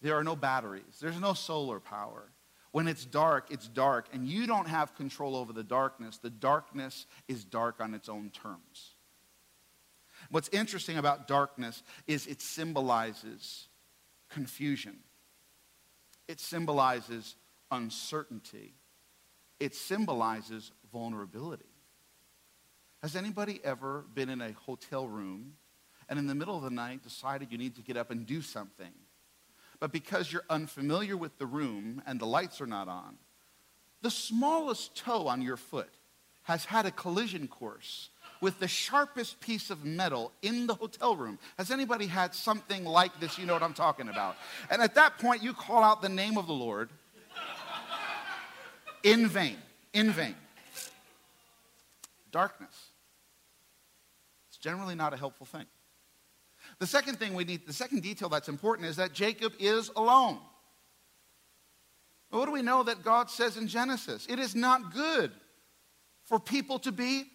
There 0.00 0.16
are 0.16 0.24
no 0.24 0.34
batteries. 0.34 0.98
There's 1.00 1.20
no 1.20 1.34
solar 1.34 1.78
power. 1.78 2.24
When 2.72 2.88
it's 2.88 3.04
dark, 3.04 3.50
it's 3.50 3.68
dark, 3.68 4.08
and 4.12 4.26
you 4.26 4.46
don't 4.46 4.66
have 4.66 4.94
control 4.94 5.36
over 5.36 5.52
the 5.52 5.62
darkness. 5.62 6.16
The 6.16 6.30
darkness 6.30 7.06
is 7.28 7.44
dark 7.44 7.80
on 7.80 7.92
its 7.94 8.08
own 8.08 8.30
terms. 8.30 8.94
What's 10.30 10.48
interesting 10.48 10.96
about 10.96 11.28
darkness 11.28 11.82
is 12.06 12.26
it 12.26 12.40
symbolizes 12.40 13.68
confusion, 14.30 14.98
it 16.28 16.40
symbolizes 16.40 17.36
uncertainty, 17.70 18.74
it 19.60 19.74
symbolizes 19.74 20.72
vulnerability. 20.90 21.64
Has 23.02 23.16
anybody 23.16 23.60
ever 23.64 24.06
been 24.14 24.30
in 24.30 24.40
a 24.40 24.52
hotel 24.52 25.08
room 25.08 25.54
and 26.08 26.18
in 26.18 26.26
the 26.26 26.34
middle 26.34 26.56
of 26.56 26.62
the 26.62 26.70
night 26.70 27.02
decided 27.02 27.50
you 27.50 27.58
need 27.58 27.74
to 27.74 27.82
get 27.82 27.96
up 27.96 28.10
and 28.10 28.24
do 28.24 28.40
something? 28.40 28.92
But 29.82 29.90
because 29.90 30.32
you're 30.32 30.44
unfamiliar 30.48 31.16
with 31.16 31.38
the 31.38 31.46
room 31.46 32.02
and 32.06 32.20
the 32.20 32.24
lights 32.24 32.60
are 32.60 32.68
not 32.68 32.86
on, 32.86 33.16
the 34.00 34.12
smallest 34.12 34.94
toe 34.94 35.26
on 35.26 35.42
your 35.42 35.56
foot 35.56 35.90
has 36.44 36.64
had 36.64 36.86
a 36.86 36.92
collision 36.92 37.48
course 37.48 38.10
with 38.40 38.60
the 38.60 38.68
sharpest 38.68 39.40
piece 39.40 39.70
of 39.70 39.84
metal 39.84 40.30
in 40.40 40.68
the 40.68 40.74
hotel 40.74 41.16
room. 41.16 41.36
Has 41.58 41.72
anybody 41.72 42.06
had 42.06 42.32
something 42.32 42.84
like 42.84 43.18
this? 43.18 43.40
You 43.40 43.44
know 43.44 43.54
what 43.54 43.64
I'm 43.64 43.74
talking 43.74 44.08
about. 44.08 44.36
And 44.70 44.80
at 44.80 44.94
that 44.94 45.18
point, 45.18 45.42
you 45.42 45.52
call 45.52 45.82
out 45.82 46.00
the 46.00 46.08
name 46.08 46.38
of 46.38 46.46
the 46.46 46.52
Lord 46.52 46.88
in 49.02 49.26
vain. 49.26 49.56
In 49.92 50.12
vain. 50.12 50.36
Darkness. 52.30 52.90
It's 54.48 54.58
generally 54.58 54.94
not 54.94 55.12
a 55.12 55.16
helpful 55.16 55.46
thing. 55.46 55.66
The 56.82 56.88
second 56.88 57.20
thing 57.20 57.34
we 57.34 57.44
need, 57.44 57.64
the 57.64 57.72
second 57.72 58.02
detail 58.02 58.28
that's 58.28 58.48
important 58.48 58.88
is 58.88 58.96
that 58.96 59.12
Jacob 59.12 59.52
is 59.60 59.88
alone. 59.94 60.40
What 62.30 62.46
do 62.46 62.50
we 62.50 62.60
know 62.60 62.82
that 62.82 63.04
God 63.04 63.30
says 63.30 63.56
in 63.56 63.68
Genesis? 63.68 64.26
It 64.28 64.40
is 64.40 64.56
not 64.56 64.92
good 64.92 65.30
for 66.24 66.40
people 66.40 66.80
to 66.80 66.90
be 66.90 67.26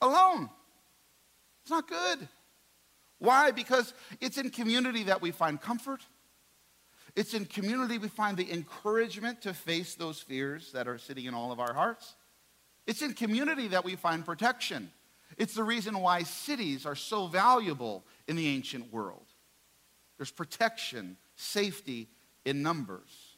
alone. 0.00 0.50
It's 1.62 1.70
not 1.70 1.86
good. 1.86 2.28
Why? 3.20 3.52
Because 3.52 3.94
it's 4.20 4.38
in 4.38 4.50
community 4.50 5.04
that 5.04 5.22
we 5.22 5.30
find 5.30 5.60
comfort. 5.60 6.00
It's 7.14 7.32
in 7.32 7.44
community 7.44 7.98
we 7.98 8.08
find 8.08 8.36
the 8.36 8.52
encouragement 8.52 9.40
to 9.42 9.54
face 9.54 9.94
those 9.94 10.18
fears 10.18 10.72
that 10.72 10.88
are 10.88 10.98
sitting 10.98 11.26
in 11.26 11.34
all 11.34 11.52
of 11.52 11.60
our 11.60 11.74
hearts. 11.74 12.16
It's 12.88 13.02
in 13.02 13.14
community 13.14 13.68
that 13.68 13.84
we 13.84 13.94
find 13.94 14.26
protection. 14.26 14.90
It's 15.36 15.54
the 15.54 15.64
reason 15.64 15.98
why 16.00 16.22
cities 16.22 16.86
are 16.86 16.94
so 16.94 17.26
valuable 17.26 18.04
in 18.26 18.36
the 18.36 18.48
ancient 18.48 18.92
world. 18.92 19.26
There's 20.16 20.30
protection, 20.30 21.16
safety 21.34 22.08
in 22.44 22.62
numbers. 22.62 23.36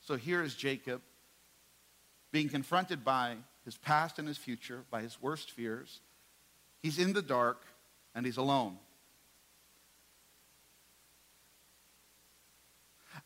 So 0.00 0.16
here 0.16 0.42
is 0.42 0.54
Jacob 0.54 1.02
being 2.32 2.48
confronted 2.48 3.04
by 3.04 3.36
his 3.64 3.76
past 3.76 4.18
and 4.18 4.26
his 4.26 4.38
future, 4.38 4.84
by 4.90 5.02
his 5.02 5.20
worst 5.20 5.50
fears. 5.50 6.00
He's 6.80 6.98
in 6.98 7.12
the 7.12 7.22
dark 7.22 7.64
and 8.14 8.24
he's 8.24 8.36
alone. 8.36 8.78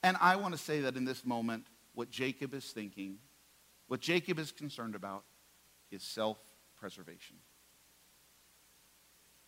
And 0.03 0.17
I 0.21 0.37
want 0.37 0.55
to 0.55 0.59
say 0.59 0.81
that 0.81 0.97
in 0.97 1.05
this 1.05 1.25
moment, 1.25 1.67
what 1.95 2.11
Jacob 2.11 2.55
is 2.55 2.65
thinking, 2.65 3.19
what 3.89 4.01
Jacob 4.01 4.39
is 4.39 4.53
concerned 4.53 4.95
about, 4.95 5.25
is 5.91 6.03
self 6.03 6.39
preservation. 6.79 7.37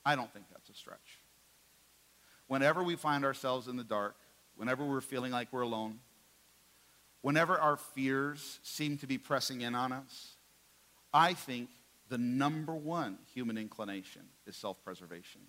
I 0.04 0.16
don't 0.16 0.32
think 0.32 0.46
that's 0.50 0.68
a 0.68 0.74
stretch. 0.74 1.20
Whenever 2.48 2.82
we 2.82 2.96
find 2.96 3.24
ourselves 3.24 3.68
in 3.68 3.76
the 3.76 3.84
dark, 3.84 4.16
whenever 4.56 4.84
we're 4.84 5.00
feeling 5.00 5.32
like 5.32 5.52
we're 5.52 5.62
alone, 5.62 6.00
whenever 7.22 7.58
our 7.58 7.76
fears 7.76 8.58
seem 8.62 8.98
to 8.98 9.06
be 9.06 9.18
pressing 9.18 9.60
in 9.60 9.74
on 9.74 9.92
us, 9.92 10.36
I 11.14 11.34
think 11.34 11.70
the 12.08 12.18
number 12.18 12.74
one 12.74 13.18
human 13.32 13.56
inclination 13.56 14.22
is 14.46 14.56
self 14.56 14.82
preservation. 14.84 15.40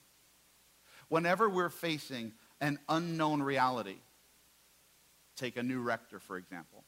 Whenever 1.09 1.49
we're 1.49 1.69
facing 1.69 2.31
an 2.61 2.79
unknown 2.87 3.43
reality, 3.43 3.97
take 5.35 5.57
a 5.57 5.63
new 5.63 5.81
rector, 5.81 6.19
for 6.19 6.37
example. 6.37 6.83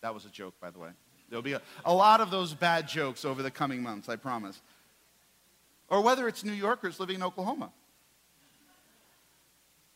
That 0.00 0.14
was 0.14 0.24
a 0.24 0.30
joke, 0.30 0.54
by 0.60 0.70
the 0.70 0.80
way. 0.80 0.90
There'll 1.28 1.42
be 1.42 1.52
a, 1.52 1.62
a 1.84 1.94
lot 1.94 2.20
of 2.20 2.30
those 2.30 2.52
bad 2.52 2.88
jokes 2.88 3.24
over 3.24 3.42
the 3.42 3.50
coming 3.50 3.82
months, 3.82 4.08
I 4.08 4.16
promise. 4.16 4.60
Or 5.88 6.02
whether 6.02 6.26
it's 6.28 6.44
New 6.44 6.52
Yorkers 6.52 6.98
living 6.98 7.16
in 7.16 7.22
Oklahoma 7.22 7.72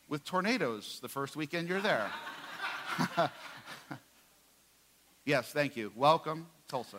with 0.07 0.23
tornadoes 0.23 0.99
the 1.01 1.09
first 1.09 1.35
weekend 1.35 1.67
you're 1.67 1.81
there. 1.81 2.09
yes, 5.25 5.51
thank 5.51 5.75
you. 5.75 5.91
Welcome, 5.95 6.47
Tulsa. 6.67 6.97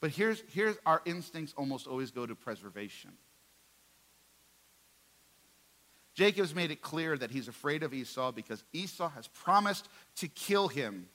But 0.00 0.10
here's, 0.10 0.42
here's 0.52 0.76
our 0.84 1.00
instincts 1.04 1.54
almost 1.56 1.86
always 1.86 2.10
go 2.10 2.26
to 2.26 2.34
preservation. 2.34 3.12
Jacob's 6.14 6.54
made 6.54 6.70
it 6.70 6.80
clear 6.80 7.16
that 7.18 7.30
he's 7.30 7.48
afraid 7.48 7.82
of 7.82 7.92
Esau 7.92 8.30
because 8.30 8.62
Esau 8.72 9.08
has 9.08 9.26
promised 9.28 9.88
to 10.16 10.28
kill 10.28 10.68
him. 10.68 11.08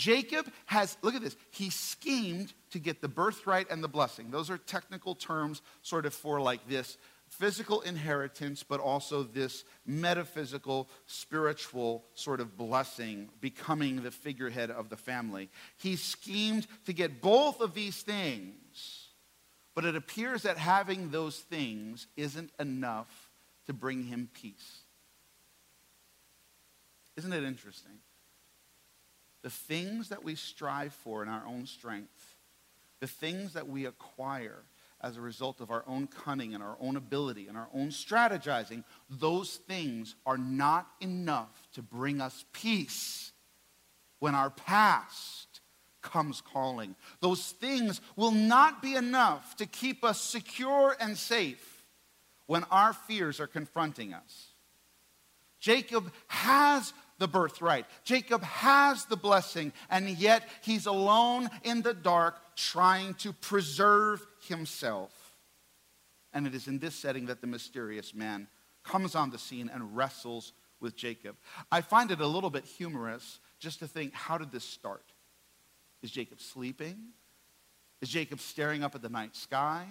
Jacob 0.00 0.50
has, 0.64 0.96
look 1.02 1.14
at 1.14 1.20
this, 1.20 1.36
he 1.50 1.68
schemed 1.68 2.54
to 2.70 2.78
get 2.78 3.02
the 3.02 3.08
birthright 3.08 3.70
and 3.70 3.84
the 3.84 3.88
blessing. 3.88 4.30
Those 4.30 4.48
are 4.48 4.56
technical 4.56 5.14
terms, 5.14 5.60
sort 5.82 6.06
of 6.06 6.14
for 6.14 6.40
like 6.40 6.66
this 6.66 6.96
physical 7.28 7.82
inheritance, 7.82 8.62
but 8.62 8.80
also 8.80 9.22
this 9.22 9.62
metaphysical, 9.84 10.88
spiritual 11.04 12.02
sort 12.14 12.40
of 12.40 12.56
blessing, 12.56 13.28
becoming 13.42 14.02
the 14.02 14.10
figurehead 14.10 14.70
of 14.70 14.88
the 14.88 14.96
family. 14.96 15.50
He 15.76 15.96
schemed 15.96 16.66
to 16.86 16.94
get 16.94 17.20
both 17.20 17.60
of 17.60 17.74
these 17.74 18.00
things, 18.00 19.08
but 19.74 19.84
it 19.84 19.96
appears 19.96 20.44
that 20.44 20.56
having 20.56 21.10
those 21.10 21.36
things 21.38 22.06
isn't 22.16 22.52
enough 22.58 23.30
to 23.66 23.74
bring 23.74 24.04
him 24.04 24.30
peace. 24.32 24.78
Isn't 27.18 27.34
it 27.34 27.44
interesting? 27.44 27.98
The 29.42 29.50
things 29.50 30.10
that 30.10 30.22
we 30.22 30.34
strive 30.34 30.92
for 30.92 31.22
in 31.22 31.28
our 31.28 31.46
own 31.46 31.66
strength, 31.66 32.36
the 33.00 33.06
things 33.06 33.54
that 33.54 33.68
we 33.68 33.86
acquire, 33.86 34.64
as 35.00 35.16
a 35.16 35.20
result 35.20 35.60
of 35.60 35.70
our 35.70 35.82
own 35.86 36.06
cunning 36.06 36.54
and 36.54 36.62
our 36.62 36.76
own 36.80 36.96
ability 36.96 37.46
and 37.46 37.56
our 37.56 37.68
own 37.74 37.88
strategizing, 37.88 38.84
those 39.08 39.56
things 39.56 40.14
are 40.26 40.36
not 40.36 40.86
enough 41.00 41.68
to 41.72 41.82
bring 41.82 42.20
us 42.20 42.44
peace 42.52 43.32
when 44.18 44.34
our 44.34 44.50
past 44.50 45.60
comes 46.02 46.40
calling. 46.40 46.94
Those 47.20 47.52
things 47.52 48.00
will 48.16 48.30
not 48.30 48.82
be 48.82 48.94
enough 48.94 49.56
to 49.56 49.66
keep 49.66 50.04
us 50.04 50.20
secure 50.20 50.94
and 51.00 51.16
safe 51.16 51.84
when 52.46 52.64
our 52.64 52.92
fears 52.92 53.40
are 53.40 53.46
confronting 53.46 54.12
us. 54.12 54.48
Jacob 55.60 56.12
has 56.26 56.92
the 57.20 57.28
birthright. 57.28 57.86
Jacob 58.02 58.42
has 58.42 59.04
the 59.04 59.16
blessing, 59.16 59.72
and 59.90 60.08
yet 60.08 60.48
he's 60.62 60.86
alone 60.86 61.48
in 61.62 61.82
the 61.82 61.94
dark 61.94 62.40
trying 62.56 63.14
to 63.14 63.32
preserve 63.32 64.26
himself. 64.48 65.12
And 66.32 66.46
it 66.46 66.54
is 66.54 66.66
in 66.66 66.78
this 66.78 66.94
setting 66.94 67.26
that 67.26 67.42
the 67.42 67.46
mysterious 67.46 68.14
man 68.14 68.48
comes 68.82 69.14
on 69.14 69.30
the 69.30 69.38
scene 69.38 69.70
and 69.72 69.94
wrestles 69.94 70.54
with 70.80 70.96
Jacob. 70.96 71.36
I 71.70 71.82
find 71.82 72.10
it 72.10 72.20
a 72.20 72.26
little 72.26 72.50
bit 72.50 72.64
humorous 72.64 73.38
just 73.58 73.80
to 73.80 73.86
think 73.86 74.14
how 74.14 74.38
did 74.38 74.50
this 74.50 74.64
start? 74.64 75.04
Is 76.02 76.10
Jacob 76.10 76.40
sleeping? 76.40 76.96
Is 78.00 78.08
Jacob 78.08 78.40
staring 78.40 78.82
up 78.82 78.94
at 78.94 79.02
the 79.02 79.10
night 79.10 79.36
sky? 79.36 79.84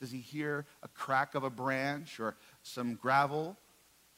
Does 0.00 0.10
he 0.10 0.20
hear 0.20 0.64
a 0.82 0.88
crack 0.88 1.34
of 1.34 1.44
a 1.44 1.50
branch 1.50 2.18
or 2.18 2.36
some 2.62 2.94
gravel 2.94 3.58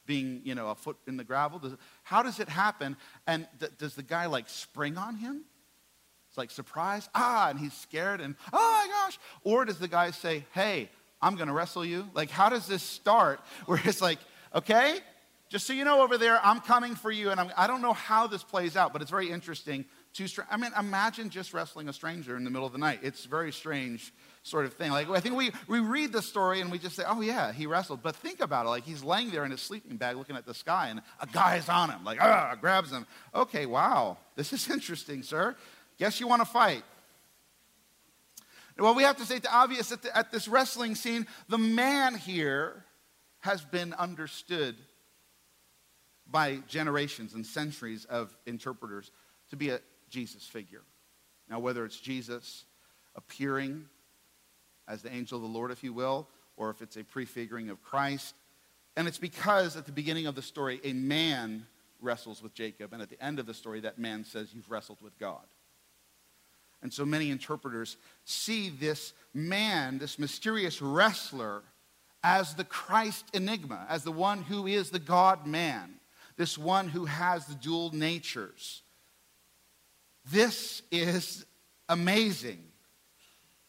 being, 0.09 0.41
you 0.43 0.55
know, 0.55 0.69
a 0.69 0.75
foot 0.75 0.97
in 1.05 1.17
the 1.17 1.23
gravel? 1.23 1.59
Does, 1.59 1.73
how 2.01 2.23
does 2.23 2.39
it 2.39 2.49
happen? 2.49 2.97
And 3.27 3.47
th- 3.59 3.73
does 3.77 3.93
the 3.93 4.01
guy 4.01 4.25
like 4.25 4.49
spring 4.49 4.97
on 4.97 5.15
him? 5.15 5.43
It's 6.29 6.37
like 6.37 6.49
surprise, 6.49 7.07
ah, 7.13 7.47
and 7.51 7.59
he's 7.59 7.73
scared 7.73 8.19
and 8.19 8.35
oh 8.51 8.57
my 8.57 8.91
gosh. 8.91 9.19
Or 9.43 9.65
does 9.65 9.77
the 9.77 9.87
guy 9.87 10.09
say, 10.09 10.45
hey, 10.55 10.89
I'm 11.21 11.35
going 11.35 11.47
to 11.47 11.53
wrestle 11.53 11.85
you? 11.85 12.09
Like, 12.15 12.31
how 12.31 12.49
does 12.49 12.65
this 12.65 12.81
start? 12.81 13.39
Where 13.67 13.79
it's 13.85 14.01
like, 14.01 14.17
okay, 14.55 14.97
just 15.47 15.67
so 15.67 15.73
you 15.73 15.85
know 15.85 16.01
over 16.01 16.17
there, 16.17 16.39
I'm 16.43 16.59
coming 16.59 16.95
for 16.95 17.11
you. 17.11 17.29
And 17.29 17.39
I'm, 17.39 17.51
I 17.55 17.67
do 17.67 17.73
not 17.73 17.81
know 17.81 17.93
how 17.93 18.25
this 18.25 18.41
plays 18.41 18.75
out, 18.75 18.93
but 18.93 19.03
it's 19.03 19.11
very 19.11 19.29
interesting. 19.29 19.85
To, 20.15 20.27
I 20.49 20.57
mean, 20.57 20.71
imagine 20.77 21.29
just 21.29 21.53
wrestling 21.53 21.87
a 21.87 21.93
stranger 21.93 22.35
in 22.35 22.43
the 22.43 22.49
middle 22.49 22.65
of 22.65 22.73
the 22.73 22.79
night. 22.79 22.99
It's 23.03 23.25
very 23.25 23.51
strange 23.51 24.11
sort 24.43 24.65
of 24.65 24.73
thing. 24.73 24.91
Like, 24.91 25.09
I 25.09 25.19
think 25.19 25.35
we, 25.35 25.51
we 25.67 25.79
read 25.79 26.11
the 26.11 26.21
story 26.21 26.61
and 26.61 26.71
we 26.71 26.79
just 26.79 26.95
say, 26.95 27.03
oh, 27.07 27.21
yeah, 27.21 27.53
he 27.53 27.67
wrestled. 27.67 28.01
But 28.01 28.15
think 28.15 28.41
about 28.41 28.65
it. 28.65 28.69
Like, 28.69 28.83
he's 28.83 29.03
laying 29.03 29.29
there 29.29 29.45
in 29.45 29.51
his 29.51 29.61
sleeping 29.61 29.97
bag 29.97 30.17
looking 30.17 30.35
at 30.35 30.45
the 30.45 30.53
sky 30.53 30.87
and 30.87 31.01
a 31.21 31.27
guy's 31.27 31.69
on 31.69 31.91
him. 31.91 32.03
Like, 32.03 32.19
ah, 32.21 32.55
grabs 32.59 32.91
him. 32.91 33.05
Okay, 33.33 33.65
wow. 33.65 34.17
This 34.35 34.51
is 34.51 34.69
interesting, 34.71 35.23
sir. 35.23 35.55
Guess 35.97 36.19
you 36.19 36.27
want 36.27 36.41
to 36.41 36.47
fight. 36.47 36.83
Well, 38.77 38.95
we 38.95 39.03
have 39.03 39.17
to 39.17 39.25
say 39.25 39.39
the 39.39 39.53
obvious 39.53 39.91
at, 39.91 40.01
the, 40.01 40.17
at 40.17 40.31
this 40.31 40.47
wrestling 40.47 40.95
scene, 40.95 41.27
the 41.49 41.57
man 41.57 42.15
here 42.15 42.85
has 43.39 43.61
been 43.61 43.93
understood 43.93 44.75
by 46.25 46.59
generations 46.67 47.33
and 47.33 47.45
centuries 47.45 48.05
of 48.05 48.35
interpreters 48.45 49.11
to 49.49 49.55
be 49.55 49.69
a 49.69 49.79
Jesus 50.09 50.45
figure. 50.45 50.83
Now, 51.49 51.59
whether 51.59 51.85
it's 51.85 51.99
Jesus 51.99 52.65
appearing 53.15 53.85
as 54.87 55.01
the 55.01 55.13
angel 55.13 55.37
of 55.37 55.43
the 55.43 55.49
Lord, 55.49 55.71
if 55.71 55.83
you 55.83 55.93
will, 55.93 56.27
or 56.57 56.69
if 56.69 56.81
it's 56.81 56.97
a 56.97 57.03
prefiguring 57.03 57.69
of 57.69 57.81
Christ. 57.81 58.35
And 58.95 59.07
it's 59.07 59.17
because 59.17 59.77
at 59.77 59.85
the 59.85 59.91
beginning 59.91 60.27
of 60.27 60.35
the 60.35 60.41
story, 60.41 60.81
a 60.83 60.93
man 60.93 61.65
wrestles 62.01 62.43
with 62.43 62.53
Jacob. 62.53 62.93
And 62.93 63.01
at 63.01 63.09
the 63.09 63.23
end 63.23 63.39
of 63.39 63.45
the 63.45 63.53
story, 63.53 63.79
that 63.81 63.99
man 63.99 64.23
says, 64.23 64.49
You've 64.53 64.69
wrestled 64.69 65.01
with 65.01 65.17
God. 65.19 65.45
And 66.81 66.93
so 66.93 67.05
many 67.05 67.29
interpreters 67.29 67.97
see 68.25 68.69
this 68.69 69.13
man, 69.33 69.97
this 69.97 70.17
mysterious 70.17 70.81
wrestler, 70.81 71.61
as 72.23 72.55
the 72.55 72.63
Christ 72.63 73.25
enigma, 73.33 73.85
as 73.89 74.03
the 74.03 74.11
one 74.11 74.43
who 74.43 74.67
is 74.67 74.89
the 74.89 74.99
God 74.99 75.45
man, 75.45 75.95
this 76.37 76.57
one 76.57 76.87
who 76.87 77.05
has 77.05 77.45
the 77.45 77.55
dual 77.55 77.93
natures. 77.93 78.81
This 80.25 80.81
is 80.91 81.45
amazing 81.87 82.63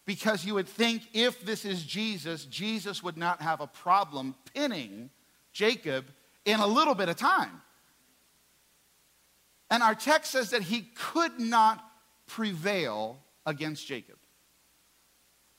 because 0.04 0.44
you 0.44 0.54
would 0.54 0.68
think 0.68 1.02
if 1.12 1.44
this 1.44 1.64
is 1.64 1.84
Jesus, 1.84 2.44
Jesus 2.44 3.02
would 3.02 3.16
not 3.16 3.40
have 3.40 3.60
a 3.60 3.66
problem 3.66 4.34
pinning 4.54 5.10
Jacob 5.52 6.06
in 6.44 6.60
a 6.60 6.66
little 6.66 6.94
bit 6.94 7.08
of 7.08 7.16
time. 7.16 7.62
And 9.70 9.82
our 9.82 9.94
text 9.94 10.32
says 10.32 10.50
that 10.50 10.62
he 10.62 10.82
could 10.94 11.38
not 11.38 11.84
prevail 12.26 13.20
against 13.46 13.86
Jacob. 13.86 14.16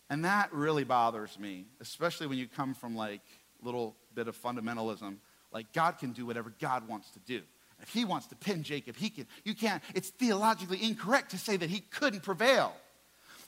And 0.09 0.25
that 0.25 0.53
really 0.53 0.83
bothers 0.83 1.39
me, 1.39 1.67
especially 1.79 2.27
when 2.27 2.37
you 2.37 2.47
come 2.47 2.73
from 2.73 2.95
like 2.95 3.21
a 3.61 3.65
little 3.65 3.95
bit 4.13 4.27
of 4.27 4.35
fundamentalism. 4.35 5.15
Like 5.53 5.71
God 5.71 5.97
can 5.97 6.11
do 6.11 6.25
whatever 6.25 6.53
God 6.59 6.87
wants 6.87 7.11
to 7.11 7.19
do. 7.19 7.41
If 7.81 7.89
he 7.89 8.05
wants 8.05 8.27
to 8.27 8.35
pin 8.35 8.63
Jacob, 8.63 8.95
he 8.95 9.09
can. 9.09 9.27
You 9.43 9.55
can't. 9.55 9.81
It's 9.95 10.09
theologically 10.09 10.83
incorrect 10.83 11.31
to 11.31 11.37
say 11.37 11.57
that 11.57 11.69
he 11.69 11.79
couldn't 11.79 12.21
prevail. 12.23 12.73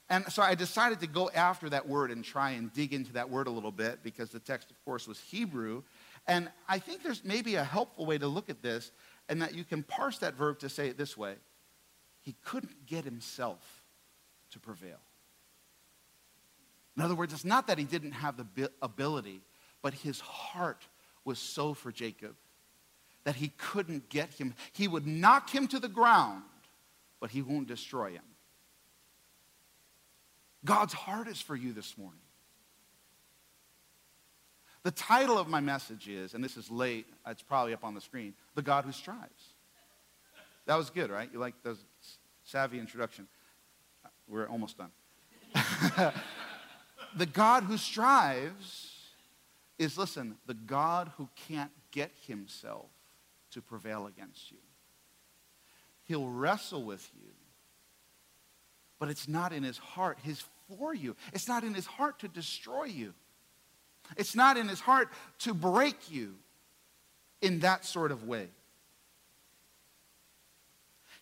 And 0.09 0.29
so 0.31 0.41
I 0.41 0.55
decided 0.55 0.99
to 0.99 1.07
go 1.07 1.29
after 1.33 1.69
that 1.69 1.87
word 1.87 2.11
and 2.11 2.23
try 2.23 2.51
and 2.51 2.73
dig 2.73 2.93
into 2.93 3.13
that 3.13 3.29
word 3.29 3.47
a 3.47 3.51
little 3.51 3.71
bit 3.71 4.03
because 4.03 4.29
the 4.29 4.39
text, 4.39 4.69
of 4.69 4.83
course, 4.83 5.07
was 5.07 5.19
Hebrew. 5.19 5.83
And 6.27 6.49
I 6.67 6.79
think 6.79 7.03
there's 7.03 7.23
maybe 7.23 7.55
a 7.55 7.63
helpful 7.63 8.05
way 8.05 8.17
to 8.17 8.27
look 8.27 8.49
at 8.49 8.61
this, 8.61 8.91
and 9.29 9.41
that 9.41 9.55
you 9.55 9.63
can 9.63 9.83
parse 9.83 10.17
that 10.19 10.35
verb 10.35 10.59
to 10.59 10.69
say 10.69 10.87
it 10.87 10.97
this 10.97 11.17
way 11.17 11.35
He 12.21 12.35
couldn't 12.43 12.85
get 12.85 13.05
himself 13.05 13.83
to 14.51 14.59
prevail. 14.59 14.99
In 16.95 17.01
other 17.01 17.15
words, 17.15 17.33
it's 17.33 17.45
not 17.45 17.67
that 17.67 17.77
he 17.77 17.85
didn't 17.85 18.11
have 18.11 18.37
the 18.37 18.71
ability, 18.81 19.41
but 19.81 19.93
his 19.93 20.19
heart 20.19 20.85
was 21.25 21.39
so 21.39 21.73
for 21.73 21.91
Jacob 21.91 22.35
that 23.23 23.35
he 23.35 23.49
couldn't 23.57 24.09
get 24.09 24.33
him. 24.33 24.53
He 24.73 24.87
would 24.87 25.07
knock 25.07 25.49
him 25.49 25.67
to 25.69 25.79
the 25.79 25.87
ground, 25.87 26.43
but 27.19 27.31
he 27.31 27.41
won't 27.41 27.67
destroy 27.67 28.11
him. 28.11 28.23
God's 30.65 30.93
heart 30.93 31.27
is 31.27 31.41
for 31.41 31.55
you 31.55 31.73
this 31.73 31.97
morning. 31.97 32.19
The 34.83 34.91
title 34.91 35.37
of 35.37 35.47
my 35.47 35.61
message 35.61 36.09
is, 36.09 36.33
and 36.33 36.43
this 36.43 36.57
is 36.57 36.69
late, 36.69 37.05
it's 37.25 37.41
probably 37.41 37.73
up 37.73 37.85
on 37.85 37.93
the 37.93 38.01
screen 38.01 38.33
The 38.55 38.61
God 38.61 38.83
Who 38.85 38.91
Strives. 38.91 39.53
That 40.65 40.77
was 40.77 40.89
good, 40.89 41.09
right? 41.09 41.29
You 41.31 41.39
like 41.39 41.55
the 41.63 41.77
savvy 42.43 42.79
introduction? 42.79 43.27
We're 44.27 44.47
almost 44.47 44.77
done. 44.77 44.91
the 47.15 47.25
God 47.25 47.63
who 47.63 47.77
strives 47.77 48.91
is, 49.77 49.97
listen, 49.97 50.37
the 50.45 50.53
God 50.53 51.11
who 51.17 51.27
can't 51.47 51.71
get 51.91 52.11
himself 52.25 52.89
to 53.53 53.61
prevail 53.61 54.07
against 54.07 54.51
you. 54.51 54.57
He'll 56.03 56.27
wrestle 56.27 56.83
with 56.83 57.09
you, 57.15 57.31
but 58.99 59.09
it's 59.09 59.27
not 59.27 59.53
in 59.53 59.63
his 59.63 59.77
heart. 59.77 60.19
He's 60.21 60.43
for 60.67 60.93
you. 60.93 61.15
It's 61.33 61.47
not 61.47 61.63
in 61.63 61.73
his 61.73 61.85
heart 61.85 62.19
to 62.19 62.27
destroy 62.27 62.85
you. 62.85 63.13
It's 64.17 64.35
not 64.35 64.57
in 64.57 64.67
his 64.67 64.79
heart 64.79 65.09
to 65.39 65.53
break 65.53 66.11
you 66.11 66.35
in 67.41 67.59
that 67.59 67.85
sort 67.85 68.11
of 68.11 68.23
way. 68.23 68.49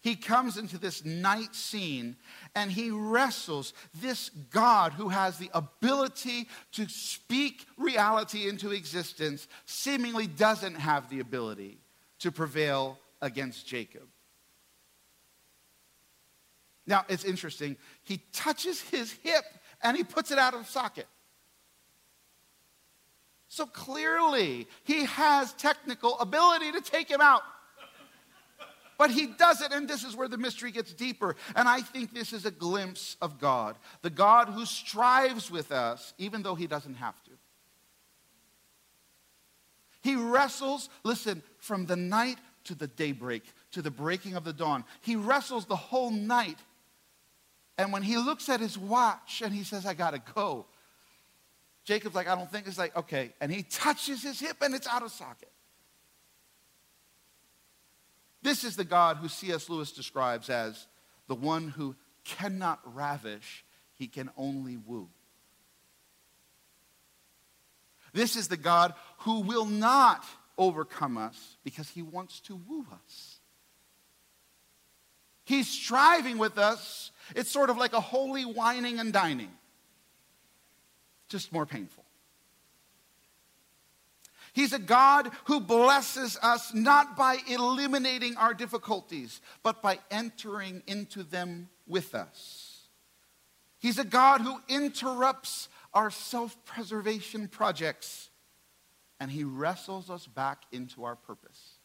He 0.02 0.16
comes 0.16 0.58
into 0.58 0.80
this 0.80 1.06
night 1.06 1.54
scene 1.54 2.16
and 2.56 2.72
he 2.72 2.90
wrestles 2.90 3.74
this 3.94 4.30
God 4.50 4.94
who 4.94 5.10
has 5.10 5.38
the 5.38 5.52
ability 5.54 6.48
to 6.72 6.90
speak 6.90 7.68
reality 7.78 8.50
into 8.50 8.72
existence, 8.72 9.48
seemingly 9.66 10.26
doesn't 10.26 10.76
have 10.76 11.08
the 11.10 11.20
ability 11.20 11.78
to 12.22 12.32
prevail 12.32 12.98
against 13.22 13.68
Jacob. 13.68 14.08
Now, 16.88 17.06
it's 17.10 17.24
interesting. 17.24 17.78
He 18.04 18.22
touches 18.34 18.82
his 18.82 19.12
hip 19.24 19.44
and 19.84 19.96
he 19.96 20.04
puts 20.04 20.32
it 20.32 20.40
out 20.40 20.54
of 20.54 20.68
socket. 20.68 21.08
So 23.48 23.66
clearly, 23.66 24.68
he 24.84 25.06
has 25.06 25.54
technical 25.54 26.18
ability 26.20 26.72
to 26.72 26.82
take 26.82 27.10
him 27.10 27.22
out. 27.22 27.44
But 28.98 29.10
he 29.10 29.26
does 29.26 29.62
it, 29.62 29.72
and 29.72 29.88
this 29.88 30.04
is 30.04 30.16
where 30.16 30.28
the 30.28 30.38
mystery 30.38 30.72
gets 30.72 30.94
deeper. 30.94 31.36
And 31.56 31.68
I 31.68 31.82
think 31.82 32.14
this 32.14 32.34
is 32.34 32.46
a 32.46 32.52
glimpse 32.52 33.18
of 33.20 33.40
God, 33.40 33.76
the 34.04 34.12
God 34.12 34.48
who 34.48 34.64
strives 34.66 35.50
with 35.50 35.72
us, 35.72 36.14
even 36.20 36.44
though 36.44 36.56
he 36.56 36.68
doesn't 36.68 36.94
have 36.94 37.22
to. 37.24 37.32
He 40.02 40.16
wrestles, 40.16 40.90
listen, 41.04 41.44
from 41.62 41.86
the 41.86 41.96
night 41.96 42.40
to 42.66 42.76
the 42.76 42.88
daybreak, 42.88 43.44
to 43.72 43.82
the 43.82 43.90
breaking 43.90 44.36
of 44.36 44.44
the 44.44 44.52
dawn. 44.52 44.84
He 45.02 45.16
wrestles 45.16 45.66
the 45.66 45.76
whole 45.76 46.12
night. 46.12 46.60
And 47.78 47.94
when 47.94 48.04
he 48.04 48.18
looks 48.18 48.50
at 48.50 48.60
his 48.60 48.78
watch 48.78 49.42
and 49.44 49.54
he 49.54 49.64
says, 49.64 49.86
I 49.86 49.94
gotta 49.94 50.22
go, 50.36 50.66
Jacob's 51.86 52.16
like, 52.16 52.28
I 52.28 52.36
don't 52.36 52.52
think 52.52 52.68
it's 52.68 52.78
like, 52.78 52.96
okay. 52.96 53.34
And 53.40 53.52
he 53.52 53.64
touches 53.64 54.22
his 54.22 54.40
hip 54.40 54.58
and 54.62 54.76
it's 54.76 54.88
out 54.88 55.04
of 55.04 55.12
socket. 55.12 55.52
This 58.42 58.64
is 58.64 58.76
the 58.76 58.84
God 58.84 59.18
who 59.18 59.28
C.S. 59.28 59.70
Lewis 59.70 59.92
describes 59.92 60.50
as 60.50 60.88
the 61.28 61.36
one 61.36 61.70
who 61.70 61.96
cannot 62.24 62.80
ravish, 62.96 63.64
he 63.94 64.08
can 64.08 64.30
only 64.36 64.78
woo. 64.78 65.10
This 68.14 68.36
is 68.36 68.48
the 68.48 68.58
God 68.58 68.94
who 69.20 69.42
will 69.42 69.66
not 69.66 70.26
overcome 70.58 71.18
us 71.18 71.58
because 71.64 71.90
he 71.90 72.02
wants 72.02 72.40
to 72.42 72.56
woo 72.68 72.86
us. 72.92 73.40
He's 75.44 75.68
striving 75.68 76.38
with 76.38 76.58
us. 76.58 77.12
It's 77.36 77.52
sort 77.52 77.70
of 77.70 77.78
like 77.78 77.94
a 77.94 78.00
holy 78.00 78.46
wining 78.46 79.00
and 79.00 79.12
dining, 79.12 79.52
just 81.30 81.52
more 81.52 81.66
painful. 81.66 82.06
He's 84.54 84.74
a 84.74 84.80
God 84.80 85.32
who 85.46 85.62
blesses 85.62 86.38
us 86.42 86.74
not 86.74 87.16
by 87.16 87.38
eliminating 87.48 88.36
our 88.36 88.54
difficulties, 88.54 89.40
but 89.64 89.82
by 89.82 90.00
entering 90.10 90.84
into 90.88 91.24
them 91.24 91.70
with 91.88 92.14
us. 92.14 92.88
He's 93.80 93.98
a 93.98 94.04
God 94.04 94.42
who 94.42 94.60
interrupts 94.68 95.70
our 95.94 96.12
self 96.12 96.56
preservation 96.66 97.48
projects 97.48 98.30
and 99.22 99.30
he 99.30 99.44
wrestles 99.44 100.10
us 100.10 100.26
back 100.26 100.64
into 100.72 101.04
our 101.04 101.16
purpose. 101.16 101.76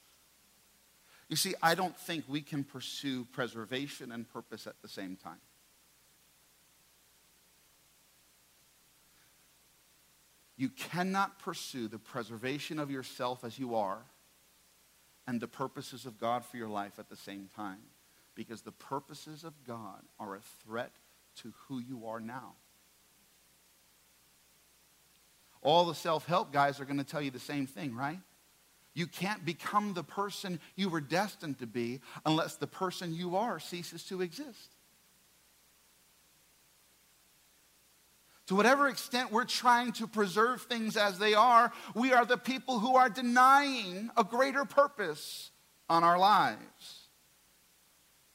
You 1.29 1.37
see, 1.37 1.55
I 1.63 1.75
don't 1.75 1.95
think 1.95 2.25
we 2.27 2.41
can 2.41 2.65
pursue 2.65 3.27
preservation 3.27 4.11
and 4.11 4.27
purpose 4.27 4.67
at 4.67 4.81
the 4.81 4.89
same 4.89 5.17
time. 5.17 5.43
You 10.57 10.71
cannot 10.71 11.39
pursue 11.39 11.89
the 11.89 11.99
preservation 11.99 12.79
of 12.79 12.91
yourself 12.91 13.45
as 13.45 13.59
you 13.59 13.75
are 13.75 13.99
and 15.27 15.39
the 15.39 15.47
purposes 15.47 16.07
of 16.07 16.19
God 16.19 16.43
for 16.43 16.57
your 16.57 16.71
life 16.71 16.99
at 16.99 17.11
the 17.11 17.17
same 17.17 17.51
time 17.55 17.83
because 18.35 18.63
the 18.63 18.73
purposes 18.73 19.45
of 19.45 19.53
God 19.67 20.01
are 20.19 20.37
a 20.37 20.41
threat 20.65 20.93
to 21.43 21.53
who 21.69 21.81
you 21.81 22.07
are 22.07 22.21
now. 22.21 22.55
All 25.67 25.85
the 25.85 25.97
self 25.97 26.27
help 26.27 26.53
guys 26.53 26.79
are 26.79 26.85
going 26.85 26.99
to 26.99 27.05
tell 27.05 27.21
you 27.21 27.33
the 27.33 27.41
same 27.41 27.67
thing, 27.67 27.97
right? 27.97 28.21
You 28.95 29.09
can't 29.09 29.45
become 29.45 29.95
the 29.95 30.05
person 30.05 30.61
you 30.77 30.89
were 30.89 31.01
destined 31.01 31.59
to 31.59 31.67
be 31.67 32.01
unless 32.25 32.55
the 32.55 32.69
person 32.69 33.13
you 33.13 33.35
are 33.35 33.59
ceases 33.59 34.05
to 34.05 34.23
exist. 34.23 34.77
To 38.47 38.55
whatever 38.55 38.87
extent 38.87 39.33
we're 39.33 39.45
trying 39.45 39.91
to 39.95 40.07
preserve 40.07 40.63
things 40.63 40.97
as 40.97 41.19
they 41.19 41.35
are, 41.35 41.73
we 41.97 42.13
are 42.13 42.25
the 42.25 42.39
people 42.39 42.79
who 42.79 42.95
are 42.95 43.09
denying 43.09 44.09
a 44.17 44.23
greater 44.23 44.65
purpose 44.65 45.51
on 45.91 46.05
our 46.05 46.17
lives. 46.17 47.09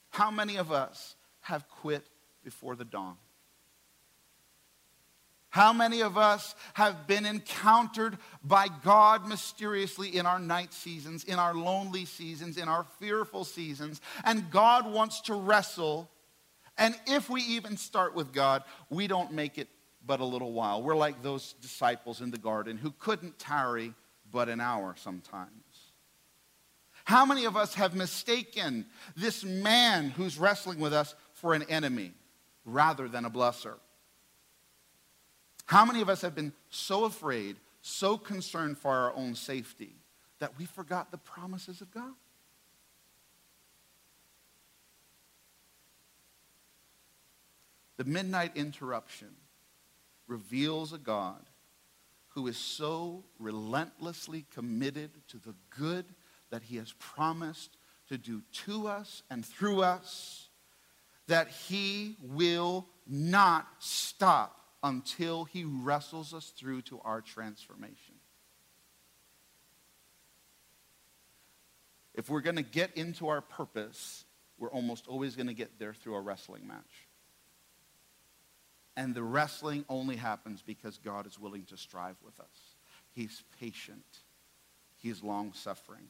How 0.09 0.31
many 0.31 0.57
of 0.57 0.69
us 0.69 1.15
have 1.39 1.69
quit 1.69 2.05
before 2.43 2.75
the 2.75 2.83
dawn? 2.83 3.15
How 5.51 5.73
many 5.73 6.01
of 6.01 6.17
us 6.17 6.55
have 6.75 7.07
been 7.07 7.25
encountered 7.25 8.17
by 8.41 8.67
God 8.83 9.27
mysteriously 9.27 10.15
in 10.15 10.25
our 10.25 10.39
night 10.39 10.73
seasons, 10.73 11.25
in 11.25 11.39
our 11.39 11.53
lonely 11.53 12.05
seasons, 12.05 12.57
in 12.57 12.69
our 12.69 12.85
fearful 12.99 13.43
seasons? 13.43 13.99
And 14.23 14.49
God 14.49 14.89
wants 14.89 15.19
to 15.21 15.35
wrestle. 15.35 16.09
And 16.77 16.95
if 17.05 17.29
we 17.29 17.41
even 17.41 17.75
start 17.75 18.15
with 18.15 18.31
God, 18.31 18.63
we 18.89 19.07
don't 19.07 19.33
make 19.33 19.57
it 19.57 19.67
but 20.05 20.21
a 20.21 20.25
little 20.25 20.53
while. 20.53 20.81
We're 20.81 20.95
like 20.95 21.21
those 21.21 21.53
disciples 21.61 22.21
in 22.21 22.31
the 22.31 22.37
garden 22.37 22.77
who 22.77 22.91
couldn't 22.97 23.37
tarry 23.37 23.93
but 24.31 24.47
an 24.47 24.61
hour 24.61 24.95
sometimes. 24.97 25.51
How 27.03 27.25
many 27.25 27.43
of 27.43 27.57
us 27.57 27.73
have 27.73 27.93
mistaken 27.93 28.85
this 29.17 29.43
man 29.43 30.11
who's 30.11 30.37
wrestling 30.37 30.79
with 30.79 30.93
us 30.93 31.13
for 31.33 31.53
an 31.53 31.63
enemy 31.63 32.13
rather 32.63 33.09
than 33.09 33.25
a 33.25 33.29
blesser? 33.29 33.75
How 35.71 35.85
many 35.85 36.01
of 36.01 36.09
us 36.09 36.21
have 36.23 36.35
been 36.35 36.51
so 36.69 37.05
afraid, 37.05 37.55
so 37.81 38.17
concerned 38.17 38.77
for 38.77 38.91
our 38.91 39.15
own 39.15 39.35
safety 39.35 39.95
that 40.39 40.59
we 40.59 40.65
forgot 40.65 41.11
the 41.11 41.17
promises 41.17 41.79
of 41.79 41.89
God? 41.91 42.11
The 47.95 48.03
midnight 48.03 48.51
interruption 48.55 49.29
reveals 50.27 50.91
a 50.91 50.97
God 50.97 51.45
who 52.31 52.47
is 52.47 52.57
so 52.57 53.23
relentlessly 53.39 54.45
committed 54.53 55.11
to 55.29 55.37
the 55.37 55.55
good 55.69 56.03
that 56.49 56.63
he 56.63 56.75
has 56.75 56.91
promised 56.99 57.77
to 58.09 58.17
do 58.17 58.41
to 58.65 58.89
us 58.89 59.23
and 59.31 59.45
through 59.45 59.83
us 59.83 60.49
that 61.27 61.47
he 61.47 62.17
will 62.21 62.87
not 63.07 63.69
stop 63.79 64.60
until 64.83 65.45
he 65.45 65.63
wrestles 65.63 66.33
us 66.33 66.49
through 66.49 66.81
to 66.83 66.99
our 67.03 67.21
transformation. 67.21 68.15
If 72.13 72.29
we're 72.29 72.41
going 72.41 72.57
to 72.57 72.61
get 72.61 72.95
into 72.97 73.27
our 73.29 73.41
purpose, 73.41 74.25
we're 74.57 74.71
almost 74.71 75.07
always 75.07 75.35
going 75.35 75.47
to 75.47 75.53
get 75.53 75.79
there 75.79 75.93
through 75.93 76.15
a 76.15 76.21
wrestling 76.21 76.67
match. 76.67 77.07
And 78.97 79.15
the 79.15 79.23
wrestling 79.23 79.85
only 79.87 80.17
happens 80.17 80.61
because 80.61 80.97
God 80.97 81.25
is 81.25 81.39
willing 81.39 81.63
to 81.65 81.77
strive 81.77 82.17
with 82.23 82.39
us. 82.39 82.75
He's 83.13 83.43
patient. 83.59 84.03
He's 84.97 85.23
long 85.23 85.53
suffering. 85.53 86.07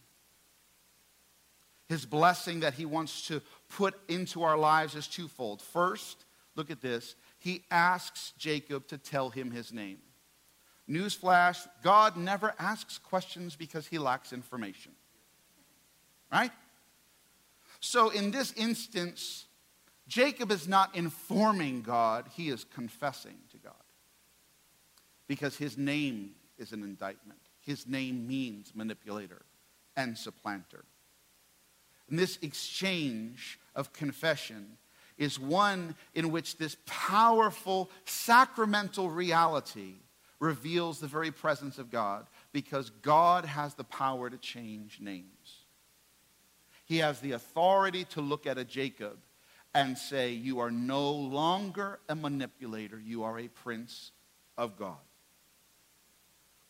His 1.87 2.05
blessing 2.05 2.61
that 2.61 2.73
he 2.73 2.85
wants 2.85 3.27
to 3.27 3.41
put 3.69 3.95
into 4.07 4.43
our 4.43 4.57
lives 4.57 4.95
is 4.95 5.07
twofold. 5.07 5.61
First, 5.61 6.25
look 6.55 6.71
at 6.71 6.81
this. 6.81 7.15
He 7.41 7.63
asks 7.71 8.33
Jacob 8.37 8.85
to 8.89 8.99
tell 8.99 9.31
him 9.31 9.49
his 9.49 9.73
name. 9.73 9.97
Newsflash 10.87 11.67
God 11.81 12.15
never 12.15 12.53
asks 12.59 12.99
questions 12.99 13.55
because 13.55 13.87
he 13.87 13.97
lacks 13.97 14.31
information. 14.31 14.91
Right? 16.31 16.51
So 17.79 18.11
in 18.11 18.29
this 18.29 18.53
instance, 18.53 19.47
Jacob 20.07 20.51
is 20.51 20.67
not 20.67 20.95
informing 20.95 21.81
God, 21.81 22.29
he 22.35 22.49
is 22.49 22.63
confessing 22.63 23.39
to 23.49 23.57
God. 23.57 23.73
Because 25.27 25.57
his 25.57 25.79
name 25.79 26.35
is 26.59 26.73
an 26.73 26.83
indictment. 26.83 27.39
His 27.61 27.87
name 27.87 28.27
means 28.27 28.73
manipulator 28.75 29.41
and 29.97 30.15
supplanter. 30.15 30.85
And 32.07 32.19
this 32.19 32.37
exchange 32.43 33.59
of 33.73 33.93
confession 33.93 34.77
is 35.21 35.39
one 35.39 35.93
in 36.15 36.31
which 36.31 36.57
this 36.57 36.75
powerful 36.87 37.91
sacramental 38.05 39.07
reality 39.07 39.93
reveals 40.39 40.99
the 40.99 41.05
very 41.05 41.29
presence 41.29 41.77
of 41.77 41.91
God 41.91 42.25
because 42.51 42.89
God 42.89 43.45
has 43.45 43.75
the 43.75 43.83
power 43.83 44.31
to 44.31 44.37
change 44.37 44.99
names. 44.99 45.65
He 46.85 46.97
has 46.97 47.19
the 47.19 47.33
authority 47.33 48.05
to 48.05 48.21
look 48.21 48.47
at 48.47 48.57
a 48.57 48.65
Jacob 48.65 49.19
and 49.75 49.95
say, 49.95 50.31
You 50.31 50.59
are 50.59 50.71
no 50.71 51.11
longer 51.11 51.99
a 52.09 52.15
manipulator, 52.15 52.99
you 52.99 53.23
are 53.23 53.37
a 53.37 53.47
prince 53.47 54.11
of 54.57 54.75
God. 54.75 54.97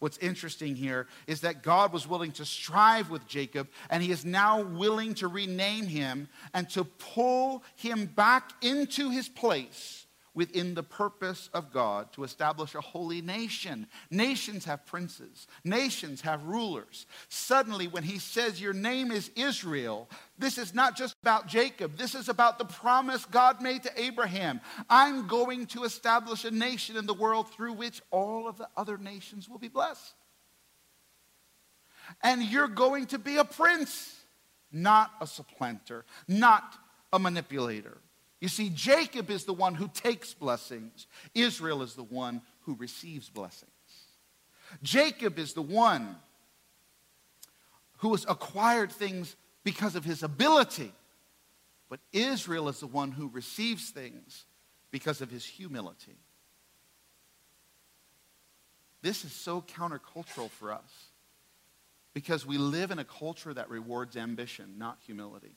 What's 0.02 0.18
interesting 0.18 0.76
here 0.76 1.06
is 1.28 1.42
that 1.42 1.62
God 1.62 1.94
was 1.94 2.08
willing 2.08 2.32
to 2.34 2.44
strive 2.44 3.12
with 3.12 3.28
Jacob, 3.28 3.70
and 3.88 4.02
he 4.02 4.12
is 4.12 4.26
now 4.26 4.64
willing 4.64 5.14
to 5.14 5.28
rename 5.28 5.86
him 5.86 6.28
and 6.56 6.68
to 6.72 6.84
pull 6.84 7.64
him 7.76 8.08
back 8.08 8.52
into 8.64 9.12
his 9.12 9.30
place 9.30 10.08
within 10.34 10.74
the 10.74 10.84
purpose 10.84 11.50
of 11.54 11.72
God 11.72 12.12
to 12.13 12.24
establish 12.24 12.74
a 12.76 12.82
holy 12.82 13.22
nation. 13.22 13.88
Nations 14.10 14.65
have 14.65 14.86
princes, 14.86 15.48
nations 15.63 16.22
have 16.22 16.46
rulers. 16.46 17.06
Suddenly, 17.30 17.88
when 17.88 18.04
he 18.04 18.20
says, 18.20 18.62
Your 18.62 18.74
name 18.74 19.12
is 19.12 19.30
Israel, 19.36 20.10
this 20.38 20.58
is 20.58 20.74
not 20.74 20.96
just 20.96 21.15
about 21.22 21.48
Jacob, 21.48 21.98
this 21.98 22.15
is 22.15 22.30
about 22.30 22.60
the 22.60 22.65
promise 22.65 23.26
God 23.26 23.62
made 23.62 23.84
to 23.84 24.02
Abraham. 24.02 24.62
I'm 24.89 25.28
going 25.28 25.65
to 25.67 25.84
establish 25.84 26.46
a 26.46 26.52
nation 26.52 26.96
in 26.96 27.06
the 27.06 27.13
world 27.13 27.52
through 27.52 27.74
which 27.74 28.02
all 28.12 28.48
of 28.48 28.58
the 28.58 28.70
other 28.78 28.98
nations 28.98 29.50
will 29.50 29.60
be 29.60 29.67
blessed. 29.67 30.13
And 32.24 32.44
you're 32.44 32.67
going 32.67 33.08
to 33.08 33.20
be 33.20 33.38
a 33.38 33.46
prince, 33.46 34.15
not 34.72 35.12
a 35.22 35.28
supplanter, 35.28 36.06
not 36.28 36.76
a 37.13 37.20
manipulator. 37.20 37.98
You 38.41 38.47
see, 38.47 38.69
Jacob 38.69 39.30
is 39.30 39.45
the 39.45 39.54
one 39.54 39.75
who 39.75 39.88
takes 39.88 40.34
blessings, 40.34 41.08
Israel 41.34 41.84
is 41.84 41.93
the 41.93 42.04
one 42.04 42.41
who 42.62 42.75
receives 42.75 43.30
blessings. 43.30 43.69
Jacob 44.82 45.38
is 45.38 45.54
the 45.54 45.62
one 45.62 46.15
who 47.97 48.12
has 48.12 48.25
acquired 48.27 48.91
things 48.91 49.36
because 49.63 49.95
of 49.95 50.04
his 50.04 50.23
ability, 50.23 50.91
but 51.88 51.99
Israel 52.12 52.67
is 52.67 52.80
the 52.80 52.88
one 52.88 53.12
who 53.12 53.27
receives 53.27 53.91
things 53.91 54.45
because 54.89 55.21
of 55.21 55.30
his 55.30 55.45
humility. 55.45 56.17
This 59.04 59.23
is 59.23 59.34
so 59.34 59.62
countercultural 59.62 60.49
for 60.49 60.71
us 60.71 61.10
because 62.13 62.45
we 62.45 62.58
live 62.58 62.91
in 62.91 62.97
a 62.99 63.04
culture 63.04 63.54
that 63.54 63.69
rewards 63.69 64.15
ambition, 64.15 64.75
not 64.77 64.97
humility 65.06 65.56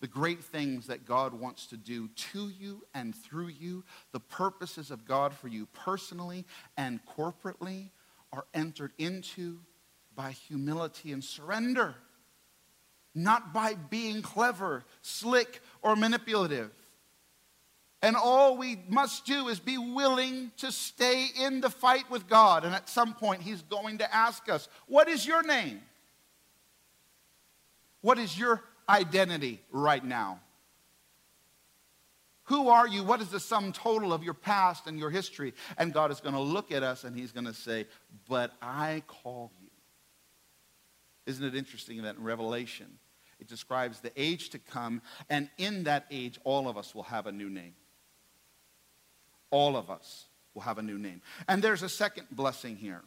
the 0.00 0.08
great 0.08 0.42
things 0.42 0.86
that 0.86 1.04
God 1.04 1.34
wants 1.34 1.66
to 1.66 1.76
do 1.76 2.08
to 2.08 2.48
you 2.48 2.82
and 2.94 3.14
through 3.14 3.48
you, 3.48 3.84
the 4.12 4.20
purposes 4.20 4.90
of 4.90 5.04
God 5.04 5.34
for 5.34 5.48
you 5.48 5.66
personally 5.66 6.46
and 6.76 7.00
corporately, 7.16 7.90
are 8.32 8.46
entered 8.54 8.92
into 8.98 9.58
by 10.14 10.30
humility 10.30 11.12
and 11.12 11.22
surrender, 11.22 11.94
not 13.14 13.52
by 13.52 13.74
being 13.74 14.22
clever, 14.22 14.84
slick, 15.02 15.60
or 15.82 15.96
manipulative. 15.96 16.70
And 18.02 18.16
all 18.16 18.56
we 18.56 18.78
must 18.88 19.26
do 19.26 19.48
is 19.48 19.60
be 19.60 19.76
willing 19.76 20.52
to 20.58 20.72
stay 20.72 21.26
in 21.38 21.60
the 21.60 21.68
fight 21.68 22.10
with 22.10 22.28
God. 22.28 22.64
And 22.64 22.74
at 22.74 22.88
some 22.88 23.12
point, 23.12 23.42
He's 23.42 23.62
going 23.62 23.98
to 23.98 24.14
ask 24.14 24.48
us, 24.48 24.68
What 24.86 25.08
is 25.08 25.26
your 25.26 25.42
name? 25.42 25.82
What 28.00 28.18
is 28.18 28.38
your 28.38 28.62
identity 28.90 29.62
right 29.70 30.04
now? 30.04 30.40
Who 32.44 32.68
are 32.68 32.88
you? 32.88 33.04
What 33.04 33.20
is 33.20 33.28
the 33.28 33.38
sum 33.38 33.72
total 33.72 34.12
of 34.12 34.24
your 34.24 34.34
past 34.34 34.88
and 34.88 34.98
your 34.98 35.10
history? 35.10 35.54
And 35.78 35.92
God 35.92 36.10
is 36.10 36.20
going 36.20 36.34
to 36.34 36.40
look 36.40 36.72
at 36.72 36.82
us 36.82 37.04
and 37.04 37.16
He's 37.16 37.30
going 37.30 37.46
to 37.46 37.54
say, 37.54 37.86
But 38.28 38.52
I 38.60 39.04
call 39.06 39.52
you. 39.62 39.68
Isn't 41.26 41.44
it 41.44 41.54
interesting 41.54 42.02
that 42.02 42.16
in 42.16 42.24
Revelation, 42.24 42.98
it 43.38 43.46
describes 43.46 44.00
the 44.00 44.10
age 44.16 44.50
to 44.50 44.58
come, 44.58 45.00
and 45.28 45.48
in 45.58 45.84
that 45.84 46.06
age, 46.10 46.40
all 46.42 46.68
of 46.68 46.76
us 46.76 46.92
will 46.92 47.04
have 47.04 47.28
a 47.28 47.32
new 47.32 47.48
name. 47.48 47.74
All 49.50 49.76
of 49.76 49.88
us 49.88 50.26
will 50.52 50.62
have 50.62 50.78
a 50.78 50.82
new 50.82 50.98
name. 50.98 51.22
And 51.48 51.62
there's 51.62 51.84
a 51.84 51.88
second 51.88 52.26
blessing 52.32 52.76
here. 52.76 53.02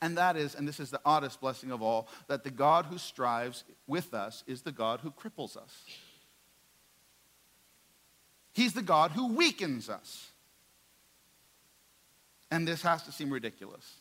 And 0.00 0.18
that 0.18 0.36
is, 0.36 0.54
and 0.54 0.66
this 0.66 0.80
is 0.80 0.90
the 0.90 1.00
oddest 1.04 1.40
blessing 1.40 1.70
of 1.70 1.82
all, 1.82 2.08
that 2.28 2.44
the 2.44 2.50
God 2.50 2.86
who 2.86 2.98
strives 2.98 3.64
with 3.86 4.14
us 4.14 4.44
is 4.46 4.62
the 4.62 4.72
God 4.72 5.00
who 5.00 5.10
cripples 5.10 5.56
us. 5.56 5.84
He's 8.52 8.72
the 8.72 8.82
God 8.82 9.10
who 9.12 9.34
weakens 9.34 9.88
us. 9.88 10.30
And 12.50 12.66
this 12.66 12.82
has 12.82 13.02
to 13.04 13.12
seem 13.12 13.32
ridiculous 13.32 14.00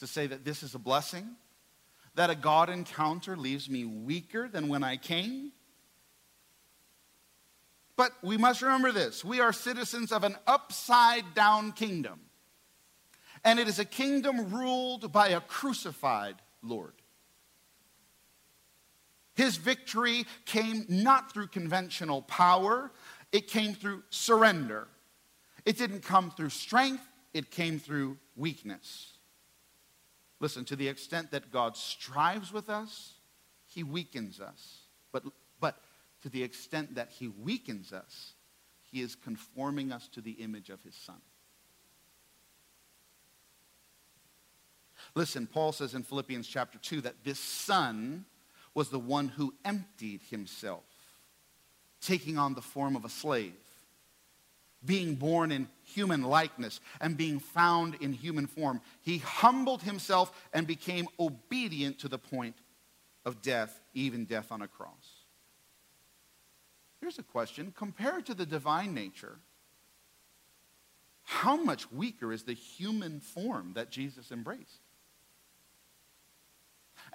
to 0.00 0.06
say 0.06 0.26
that 0.26 0.44
this 0.44 0.62
is 0.62 0.74
a 0.74 0.78
blessing, 0.78 1.26
that 2.14 2.30
a 2.30 2.34
God 2.34 2.68
encounter 2.68 3.36
leaves 3.36 3.70
me 3.70 3.84
weaker 3.84 4.48
than 4.48 4.68
when 4.68 4.82
I 4.82 4.96
came. 4.96 5.52
But 7.96 8.12
we 8.22 8.36
must 8.36 8.60
remember 8.60 8.92
this 8.92 9.24
we 9.24 9.40
are 9.40 9.52
citizens 9.52 10.12
of 10.12 10.24
an 10.24 10.36
upside 10.46 11.34
down 11.34 11.72
kingdom 11.72 12.20
and 13.46 13.60
it 13.60 13.68
is 13.68 13.78
a 13.78 13.84
kingdom 13.84 14.52
ruled 14.52 15.12
by 15.12 15.28
a 15.28 15.40
crucified 15.40 16.34
Lord. 16.62 16.94
His 19.36 19.56
victory 19.56 20.24
came 20.46 20.84
not 20.88 21.32
through 21.32 21.46
conventional 21.48 22.22
power, 22.22 22.90
it 23.30 23.46
came 23.46 23.74
through 23.74 24.02
surrender. 24.10 24.88
It 25.64 25.78
didn't 25.78 26.00
come 26.00 26.32
through 26.32 26.50
strength, 26.50 27.06
it 27.32 27.50
came 27.52 27.78
through 27.78 28.18
weakness. 28.34 29.12
Listen, 30.40 30.64
to 30.64 30.76
the 30.76 30.88
extent 30.88 31.30
that 31.30 31.52
God 31.52 31.76
strives 31.76 32.52
with 32.52 32.68
us, 32.68 33.14
he 33.66 33.84
weakens 33.84 34.40
us. 34.40 34.80
But, 35.12 35.22
but 35.60 35.78
to 36.22 36.28
the 36.28 36.42
extent 36.42 36.96
that 36.96 37.10
he 37.10 37.28
weakens 37.28 37.92
us, 37.92 38.32
he 38.90 39.02
is 39.02 39.14
conforming 39.14 39.92
us 39.92 40.08
to 40.08 40.20
the 40.20 40.32
image 40.32 40.68
of 40.68 40.82
his 40.82 40.94
son. 40.96 41.20
Listen, 45.16 45.46
Paul 45.46 45.72
says 45.72 45.94
in 45.94 46.02
Philippians 46.02 46.46
chapter 46.46 46.76
2 46.76 47.00
that 47.00 47.24
this 47.24 47.40
son 47.40 48.26
was 48.74 48.90
the 48.90 48.98
one 48.98 49.28
who 49.28 49.54
emptied 49.64 50.20
himself, 50.28 50.84
taking 52.02 52.36
on 52.36 52.52
the 52.52 52.60
form 52.60 52.94
of 52.94 53.06
a 53.06 53.08
slave, 53.08 53.54
being 54.84 55.14
born 55.14 55.50
in 55.50 55.68
human 55.82 56.22
likeness, 56.22 56.80
and 57.00 57.16
being 57.16 57.38
found 57.38 57.94
in 58.02 58.12
human 58.12 58.46
form. 58.46 58.82
He 59.00 59.16
humbled 59.16 59.82
himself 59.82 60.30
and 60.52 60.66
became 60.66 61.08
obedient 61.18 61.98
to 62.00 62.08
the 62.08 62.18
point 62.18 62.56
of 63.24 63.40
death, 63.40 63.80
even 63.94 64.26
death 64.26 64.52
on 64.52 64.60
a 64.60 64.68
cross. 64.68 65.24
Here's 67.00 67.18
a 67.18 67.22
question 67.22 67.72
compared 67.74 68.26
to 68.26 68.34
the 68.34 68.44
divine 68.44 68.92
nature, 68.92 69.38
how 71.22 71.56
much 71.56 71.90
weaker 71.90 72.34
is 72.34 72.42
the 72.42 72.52
human 72.52 73.20
form 73.20 73.72
that 73.76 73.90
Jesus 73.90 74.30
embraced? 74.30 74.82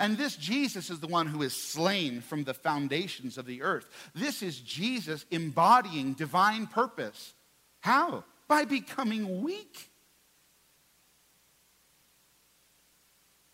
And 0.01 0.17
this 0.17 0.35
Jesus 0.35 0.89
is 0.89 0.99
the 0.99 1.05
one 1.05 1.27
who 1.27 1.43
is 1.43 1.53
slain 1.55 2.21
from 2.21 2.43
the 2.43 2.55
foundations 2.55 3.37
of 3.37 3.45
the 3.45 3.61
earth. 3.61 3.87
This 4.15 4.41
is 4.41 4.59
Jesus 4.59 5.27
embodying 5.29 6.13
divine 6.13 6.65
purpose. 6.65 7.35
How? 7.81 8.23
By 8.47 8.65
becoming 8.65 9.43
weak. 9.43 9.91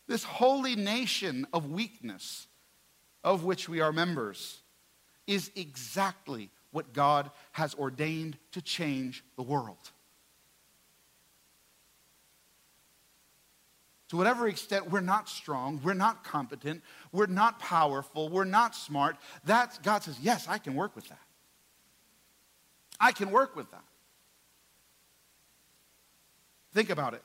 This 0.08 0.24
holy 0.24 0.78
nation 0.78 1.46
of 1.52 1.70
weakness, 1.70 2.48
of 3.26 3.44
which 3.44 3.68
we 3.68 3.82
are 3.82 3.92
members, 3.92 4.62
is 5.28 5.52
exactly 5.54 6.50
what 6.72 6.94
God 6.94 7.30
has 7.52 7.76
ordained 7.76 8.38
to 8.54 8.62
change 8.62 9.22
the 9.36 9.44
world. 9.44 9.92
To 14.10 14.18
whatever 14.18 14.48
extent 14.48 14.90
we're 14.90 15.02
not 15.02 15.28
strong, 15.28 15.82
we're 15.84 15.94
not 15.94 16.24
competent, 16.24 16.82
we're 17.12 17.26
not 17.26 17.60
powerful, 17.60 18.30
we're 18.30 18.46
not 18.46 18.74
smart, 18.74 19.18
that's, 19.44 19.78
God 19.80 20.04
says, 20.04 20.18
yes, 20.22 20.48
I 20.48 20.58
can 20.60 20.76
work 20.76 20.96
with 20.96 21.10
that. 21.10 21.20
I 23.00 23.12
can 23.12 23.32
work 23.32 23.56
with 23.56 23.70
that. 23.72 23.84
Think 26.74 26.90
about 26.90 27.14
it. 27.14 27.24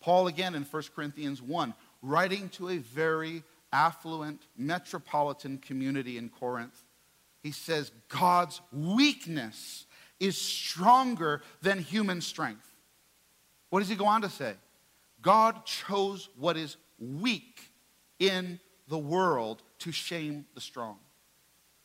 Paul, 0.00 0.26
again 0.26 0.54
in 0.54 0.62
1 0.62 0.82
Corinthians 0.94 1.40
1, 1.40 1.74
writing 2.02 2.48
to 2.50 2.68
a 2.68 2.78
very 2.78 3.42
affluent 3.72 4.42
metropolitan 4.56 5.58
community 5.58 6.18
in 6.18 6.28
Corinth, 6.28 6.84
he 7.42 7.50
says, 7.50 7.90
God's 8.08 8.60
weakness 8.72 9.86
is 10.20 10.36
stronger 10.36 11.42
than 11.62 11.78
human 11.78 12.20
strength. 12.20 12.66
What 13.70 13.80
does 13.80 13.88
he 13.88 13.96
go 13.96 14.06
on 14.06 14.22
to 14.22 14.28
say? 14.28 14.54
God 15.22 15.64
chose 15.66 16.28
what 16.36 16.56
is 16.56 16.76
weak 16.98 17.60
in 18.18 18.60
the 18.88 18.98
world 18.98 19.62
to 19.80 19.92
shame 19.92 20.46
the 20.54 20.60
strong. 20.60 20.98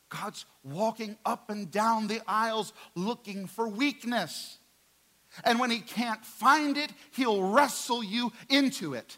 God's 0.10 0.46
walking 0.64 1.18
up 1.26 1.50
and 1.50 1.72
down 1.72 2.08
the 2.08 2.22
aisles 2.28 2.74
looking 2.96 3.48
for 3.48 3.68
weakness. 3.68 4.58
And 5.44 5.60
when 5.60 5.72
he 5.72 5.80
can't 5.80 6.24
find 6.24 6.78
it, 6.78 6.92
he'll 7.12 7.44
wrestle 7.44 8.04
you 8.04 8.32
into 8.50 8.94
it. 8.94 9.18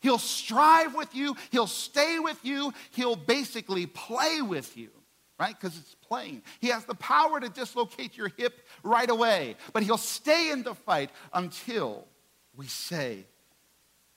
He'll 0.00 0.18
strive 0.18 0.94
with 0.94 1.14
you, 1.14 1.34
he'll 1.50 1.66
stay 1.66 2.18
with 2.18 2.38
you, 2.44 2.74
he'll 2.90 3.16
basically 3.16 3.86
play 3.86 4.42
with 4.42 4.76
you, 4.76 4.90
right? 5.40 5.58
Because 5.58 5.78
it's 5.78 5.94
playing. 5.94 6.42
He 6.60 6.68
has 6.68 6.84
the 6.84 6.94
power 6.94 7.40
to 7.40 7.48
dislocate 7.48 8.14
your 8.14 8.30
hip 8.36 8.66
right 8.82 9.08
away, 9.08 9.56
but 9.72 9.82
he'll 9.82 9.96
stay 9.96 10.50
in 10.50 10.62
the 10.62 10.74
fight 10.74 11.10
until 11.32 12.06
we 12.56 12.66
say 12.66 13.26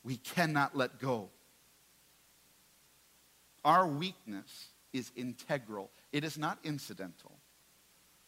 we 0.03 0.17
cannot 0.17 0.75
let 0.75 0.99
go. 0.99 1.29
Our 3.65 3.87
weakness 3.87 4.67
is 4.93 5.11
integral, 5.15 5.91
it 6.11 6.23
is 6.23 6.37
not 6.37 6.57
incidental 6.63 7.33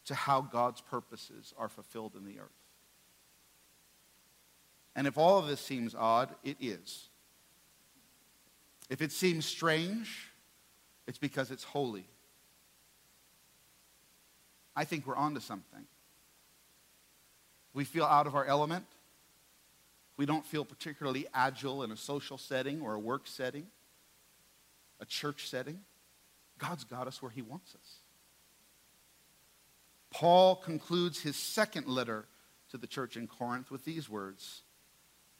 to 0.06 0.14
how 0.14 0.40
God's 0.40 0.80
purposes 0.80 1.54
are 1.56 1.68
fulfilled 1.68 2.14
in 2.16 2.24
the 2.24 2.40
earth. 2.40 2.48
And 4.96 5.06
if 5.06 5.16
all 5.16 5.38
of 5.38 5.46
this 5.46 5.60
seems 5.60 5.94
odd, 5.94 6.34
it 6.42 6.56
is. 6.60 7.08
If 8.88 9.00
it 9.02 9.12
seems 9.12 9.46
strange, 9.46 10.30
it's 11.06 11.18
because 11.18 11.50
it's 11.50 11.62
holy. 11.62 12.06
I 14.74 14.84
think 14.84 15.06
we're 15.06 15.16
onto 15.16 15.40
something. 15.40 15.86
We 17.72 17.84
feel 17.84 18.04
out 18.04 18.26
of 18.26 18.34
our 18.34 18.44
element 18.44 18.84
we 20.20 20.26
don't 20.26 20.44
feel 20.44 20.66
particularly 20.66 21.26
agile 21.32 21.82
in 21.82 21.90
a 21.90 21.96
social 21.96 22.36
setting 22.36 22.82
or 22.82 22.92
a 22.92 22.98
work 22.98 23.22
setting, 23.24 23.66
a 25.00 25.06
church 25.06 25.48
setting. 25.48 25.80
God's 26.58 26.84
got 26.84 27.06
us 27.06 27.22
where 27.22 27.30
He 27.30 27.40
wants 27.40 27.74
us. 27.74 28.00
Paul 30.10 30.56
concludes 30.56 31.20
his 31.20 31.36
second 31.36 31.86
letter 31.86 32.26
to 32.70 32.76
the 32.76 32.86
church 32.86 33.16
in 33.16 33.28
Corinth 33.28 33.70
with 33.70 33.86
these 33.86 34.10
words 34.10 34.60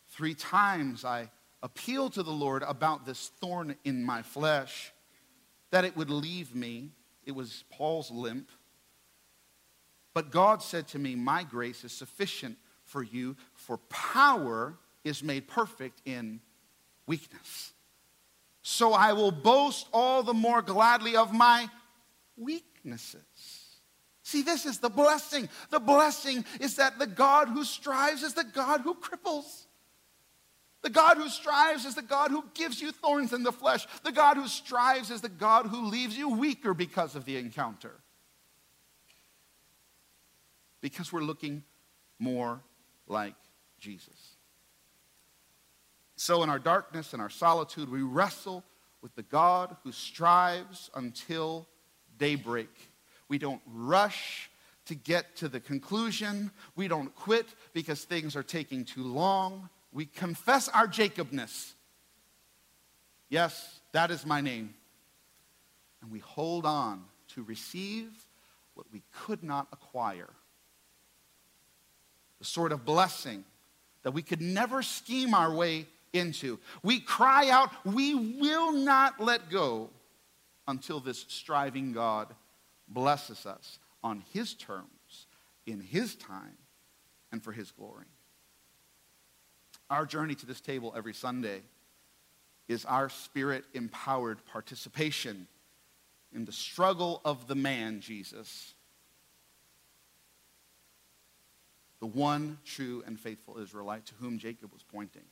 Three 0.09 0.33
times 0.33 1.05
I 1.05 1.31
appealed 1.63 2.15
to 2.15 2.23
the 2.23 2.31
Lord 2.31 2.63
about 2.63 3.05
this 3.05 3.33
thorn 3.39 3.77
in 3.85 4.03
my 4.03 4.23
flesh, 4.23 4.95
that 5.73 5.85
it 5.85 5.95
would 5.95 6.09
leave 6.09 6.55
me. 6.55 6.89
It 7.27 7.33
was 7.33 7.65
Paul's 7.71 8.11
limp. 8.11 8.49
But 10.15 10.31
God 10.31 10.63
said 10.63 10.89
to 10.89 10.99
me, 10.99 11.17
My 11.17 11.43
grace 11.43 11.85
is 11.85 11.93
sufficient 11.93 12.57
for 12.91 13.05
you, 13.05 13.37
for 13.55 13.79
power 13.89 14.75
is 15.05 15.23
made 15.23 15.47
perfect 15.47 16.03
in 16.05 16.41
weakness. 17.07 17.73
So 18.63 18.93
I 18.93 19.13
will 19.13 19.31
boast 19.31 19.87
all 19.93 20.25
the 20.25 20.35
more 20.35 20.61
gladly 20.61 21.17
of 21.17 21.33
my 21.33 21.69
weaknesses. 22.37 23.21
See, 24.25 24.43
this 24.43 24.67
is 24.67 24.79
the 24.79 24.91
blessing. 24.91 25.49
The 25.71 25.79
blessing 25.79 26.45
is 26.61 26.77
that 26.77 26.99
the 26.99 27.07
God 27.07 27.49
who 27.49 27.65
strives 27.65 28.23
is 28.25 28.35
the 28.35 28.45
God 28.45 28.81
who 28.81 28.95
cripples. 28.95 29.67
The 30.83 30.91
God 30.91 31.17
who 31.17 31.29
strives 31.29 31.85
is 31.85 31.95
the 31.95 32.03
God 32.03 32.31
who 32.31 32.45
gives 32.55 32.81
you 32.81 32.91
thorns 32.91 33.33
in 33.33 33.45
the 33.45 33.53
flesh. 33.53 33.87
The 34.03 34.13
God 34.13 34.37
who 34.37 34.49
strives 34.49 35.11
is 35.11 35.21
the 35.21 35.29
God 35.29 35.67
who 35.67 35.87
leaves 35.87 36.19
you 36.19 36.29
weaker 36.31 36.75
because 36.75 37.15
of 37.15 37.25
the 37.25 37.37
encounter. 37.37 38.01
Because 40.81 41.13
we're 41.13 41.23
looking 41.23 41.63
more 42.19 42.61
like 43.11 43.35
Jesus. 43.79 44.37
So, 46.17 46.43
in 46.43 46.51
our 46.51 46.59
darkness 46.59 47.13
and 47.13 47.21
our 47.21 47.31
solitude, 47.31 47.91
we 47.91 48.03
wrestle 48.03 48.63
with 49.03 49.15
the 49.15 49.23
God 49.23 49.77
who 49.83 49.93
strives 49.93 50.91
until 50.95 51.67
daybreak. 52.19 52.69
We 53.29 53.39
don't 53.39 53.63
rush 53.67 54.51
to 54.87 54.95
get 54.95 55.37
to 55.37 55.49
the 55.49 55.61
conclusion. 55.61 56.51
We 56.77 56.89
don't 56.89 57.15
quit 57.15 57.47
because 57.73 58.05
things 58.05 58.37
are 58.37 58.43
taking 58.43 58.85
too 58.85 59.05
long. 59.05 59.71
We 59.93 60.07
confess 60.07 60.69
our 60.69 60.87
Jacobness. 60.87 61.75
Yes, 63.29 63.81
that 63.93 64.11
is 64.11 64.27
my 64.27 64.41
name. 64.41 64.75
And 66.03 66.11
we 66.11 66.19
hold 66.19 66.67
on 66.67 67.05
to 67.29 67.43
receive 67.45 68.11
what 68.75 68.87
we 68.93 69.03
could 69.13 69.43
not 69.43 69.69
acquire 69.73 70.31
the 72.41 72.45
sort 72.45 72.73
of 72.73 72.85
blessing 72.85 73.45
that 74.03 74.13
we 74.13 74.23
could 74.23 74.41
never 74.41 74.83
scheme 74.83 75.35
our 75.35 75.55
way 75.55 75.87
into. 76.13 76.59
We 76.83 76.99
cry 76.99 77.51
out, 77.51 77.71
we 77.85 78.15
will 78.15 78.73
not 78.73 79.21
let 79.21 79.51
go 79.51 79.91
until 80.67 80.99
this 80.99 81.25
striving 81.29 81.93
God 81.93 82.35
blesses 82.89 83.47
us 83.47 83.79
on 84.03 84.25
His 84.33 84.55
terms, 84.55 85.27
in 85.67 85.81
His 85.81 86.17
time, 86.17 86.57
and 87.31 87.45
for 87.45 87.53
His 87.53 87.71
glory. 87.71 88.07
Our 89.91 90.07
journey 90.07 90.35
to 90.37 90.47
this 90.47 90.61
table 90.61 90.95
every 90.97 91.15
Sunday 91.15 91.61
is 92.69 92.85
our 92.85 93.11
spirit 93.11 93.65
empowered 93.75 94.45
participation 94.47 95.47
in 96.33 96.45
the 96.45 96.53
struggle 96.53 97.21
of 97.25 97.49
the 97.49 97.57
man, 97.57 98.01
Jesus 98.01 98.75
the 102.01 102.07
one 102.07 102.59
true 102.65 103.03
and 103.07 103.21
faithful 103.21 103.59
Israelite 103.59 104.07
to 104.07 104.15
whom 104.21 104.39
Jacob 104.39 104.73
was 104.73 104.83
pointing. 104.83 105.25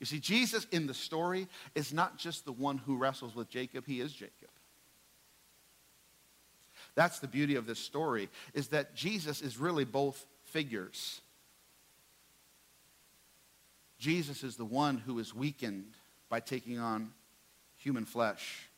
You 0.00 0.06
see, 0.06 0.18
Jesus 0.18 0.66
in 0.72 0.86
the 0.86 0.94
story 0.94 1.46
is 1.74 1.92
not 1.92 2.18
just 2.18 2.44
the 2.44 2.52
one 2.52 2.78
who 2.78 2.96
wrestles 2.96 3.34
with 3.34 3.48
Jacob, 3.48 3.84
he 3.86 4.00
is 4.00 4.12
Jacob. 4.12 4.50
That's 6.94 7.20
the 7.20 7.28
beauty 7.28 7.56
of 7.56 7.66
this 7.66 7.78
story, 7.78 8.28
is 8.52 8.68
that 8.68 8.94
Jesus 8.94 9.40
is 9.40 9.56
really 9.56 9.84
both 9.84 10.26
figures. 10.44 11.20
Jesus 13.98 14.42
is 14.44 14.56
the 14.56 14.64
one 14.64 14.98
who 14.98 15.18
is 15.18 15.34
weakened 15.34 15.94
by 16.28 16.40
taking 16.40 16.78
on 16.78 17.12
human 17.76 18.04
flesh. 18.04 18.68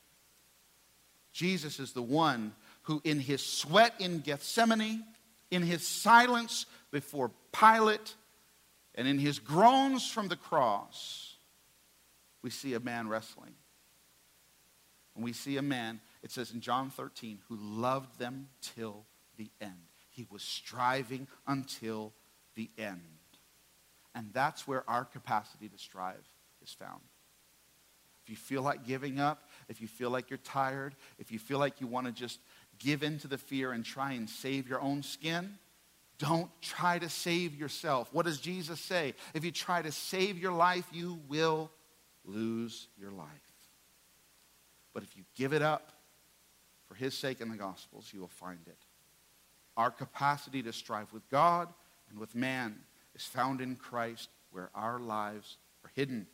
Jesus 1.32 1.80
is 1.80 1.92
the 1.92 2.02
one 2.02 2.54
who, 2.82 3.00
in 3.04 3.18
his 3.18 3.44
sweat 3.44 3.94
in 3.98 4.20
Gethsemane, 4.20 5.04
in 5.50 5.62
his 5.62 5.86
silence 5.86 6.66
before 6.96 7.30
Pilate, 7.52 8.14
and 8.94 9.06
in 9.06 9.18
his 9.18 9.38
groans 9.38 10.10
from 10.10 10.28
the 10.28 10.36
cross, 10.36 11.34
we 12.40 12.48
see 12.48 12.72
a 12.72 12.80
man 12.80 13.06
wrestling. 13.06 13.52
And 15.14 15.22
we 15.22 15.34
see 15.34 15.58
a 15.58 15.62
man, 15.62 16.00
it 16.22 16.30
says 16.30 16.52
in 16.52 16.62
John 16.62 16.88
13, 16.88 17.40
who 17.50 17.58
loved 17.60 18.18
them 18.18 18.48
till 18.62 19.04
the 19.36 19.50
end. 19.60 19.74
He 20.08 20.24
was 20.30 20.40
striving 20.40 21.28
until 21.46 22.14
the 22.54 22.70
end. 22.78 23.02
And 24.14 24.30
that's 24.32 24.66
where 24.66 24.82
our 24.88 25.04
capacity 25.04 25.68
to 25.68 25.76
strive 25.76 26.26
is 26.62 26.72
found. 26.72 27.02
If 28.24 28.30
you 28.30 28.36
feel 28.36 28.62
like 28.62 28.86
giving 28.86 29.20
up, 29.20 29.50
if 29.68 29.82
you 29.82 29.86
feel 29.86 30.08
like 30.08 30.30
you're 30.30 30.38
tired, 30.38 30.94
if 31.18 31.30
you 31.30 31.38
feel 31.38 31.58
like 31.58 31.78
you 31.78 31.86
want 31.86 32.06
to 32.06 32.12
just 32.12 32.40
give 32.78 33.02
in 33.02 33.18
to 33.18 33.28
the 33.28 33.36
fear 33.36 33.72
and 33.72 33.84
try 33.84 34.12
and 34.12 34.30
save 34.30 34.66
your 34.66 34.80
own 34.80 35.02
skin, 35.02 35.58
don't 36.18 36.50
try 36.62 36.98
to 36.98 37.08
save 37.08 37.54
yourself. 37.54 38.08
What 38.12 38.26
does 38.26 38.40
Jesus 38.40 38.80
say? 38.80 39.14
If 39.34 39.44
you 39.44 39.50
try 39.50 39.82
to 39.82 39.92
save 39.92 40.38
your 40.38 40.52
life, 40.52 40.86
you 40.92 41.20
will 41.28 41.70
lose 42.24 42.88
your 42.98 43.10
life. 43.10 43.28
But 44.94 45.02
if 45.02 45.16
you 45.16 45.24
give 45.36 45.52
it 45.52 45.62
up 45.62 45.92
for 46.86 46.94
his 46.94 47.16
sake 47.16 47.40
in 47.40 47.50
the 47.50 47.56
Gospels, 47.56 48.10
you 48.12 48.20
will 48.20 48.28
find 48.28 48.60
it. 48.66 48.78
Our 49.76 49.90
capacity 49.90 50.62
to 50.62 50.72
strive 50.72 51.12
with 51.12 51.28
God 51.28 51.68
and 52.08 52.18
with 52.18 52.34
man 52.34 52.76
is 53.14 53.24
found 53.24 53.60
in 53.60 53.76
Christ, 53.76 54.30
where 54.50 54.70
our 54.74 54.98
lives 54.98 55.58
are 55.84 55.90
hidden. 55.94 56.26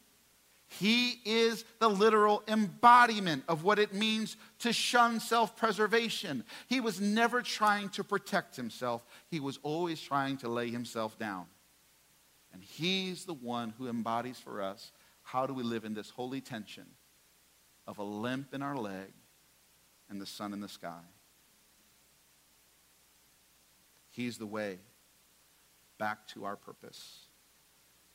He 0.79 1.21
is 1.25 1.65
the 1.79 1.89
literal 1.89 2.43
embodiment 2.49 3.45
of 3.49 3.65
what 3.65 3.79
it 3.79 3.93
means 3.93 4.37
to 4.61 4.73
shun 4.73 5.21
self 5.21 5.57
preservation. 5.57 6.45
He 6.67 6.81
was 6.81 7.01
never 7.01 7.43
trying 7.43 7.91
to 7.91 8.05
protect 8.05 8.57
himself, 8.57 9.05
he 9.31 9.41
was 9.41 9.59
always 9.63 10.01
trying 10.01 10.39
to 10.39 10.49
lay 10.49 10.71
himself 10.71 11.19
down. 11.19 11.47
And 12.53 12.63
he's 12.63 13.25
the 13.25 13.35
one 13.35 13.75
who 13.79 13.89
embodies 13.89 14.39
for 14.39 14.63
us 14.63 14.93
how 15.23 15.47
do 15.47 15.55
we 15.55 15.63
live 15.63 15.85
in 15.85 15.95
this 15.95 16.11
holy 16.11 16.41
tension 16.41 16.87
of 17.87 17.99
a 17.99 18.03
limp 18.03 18.53
in 18.55 18.63
our 18.63 18.77
leg 18.77 19.13
and 20.11 20.21
the 20.21 20.27
sun 20.27 20.53
in 20.53 20.61
the 20.61 20.69
sky. 20.69 21.01
He's 24.11 24.37
the 24.37 24.47
way 24.47 24.79
back 25.99 26.27
to 26.29 26.45
our 26.45 26.57
purpose. 26.57 27.27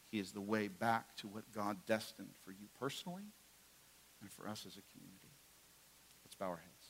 He 0.10 0.20
is 0.20 0.32
the 0.32 0.42
way 0.42 0.68
back 0.68 1.16
to 1.18 1.28
what 1.28 1.52
God 1.52 1.78
destined 1.86 2.30
for 2.44 2.52
you 2.52 2.68
personally 2.80 3.26
and 4.22 4.32
for 4.32 4.48
us 4.48 4.66
as 4.66 4.78
a 4.78 4.82
community. 4.94 5.32
Let's 6.24 6.36
bow 6.36 6.48
our 6.48 6.58
heads. 6.58 6.88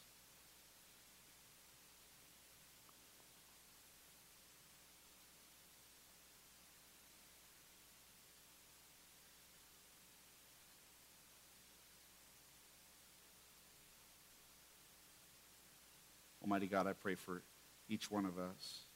Almighty 16.47 16.67
God, 16.67 16.87
I 16.87 16.93
pray 16.93 17.15
for 17.15 17.43
each 17.89 18.09
one 18.09 18.25
of 18.25 18.39
us 18.39 18.86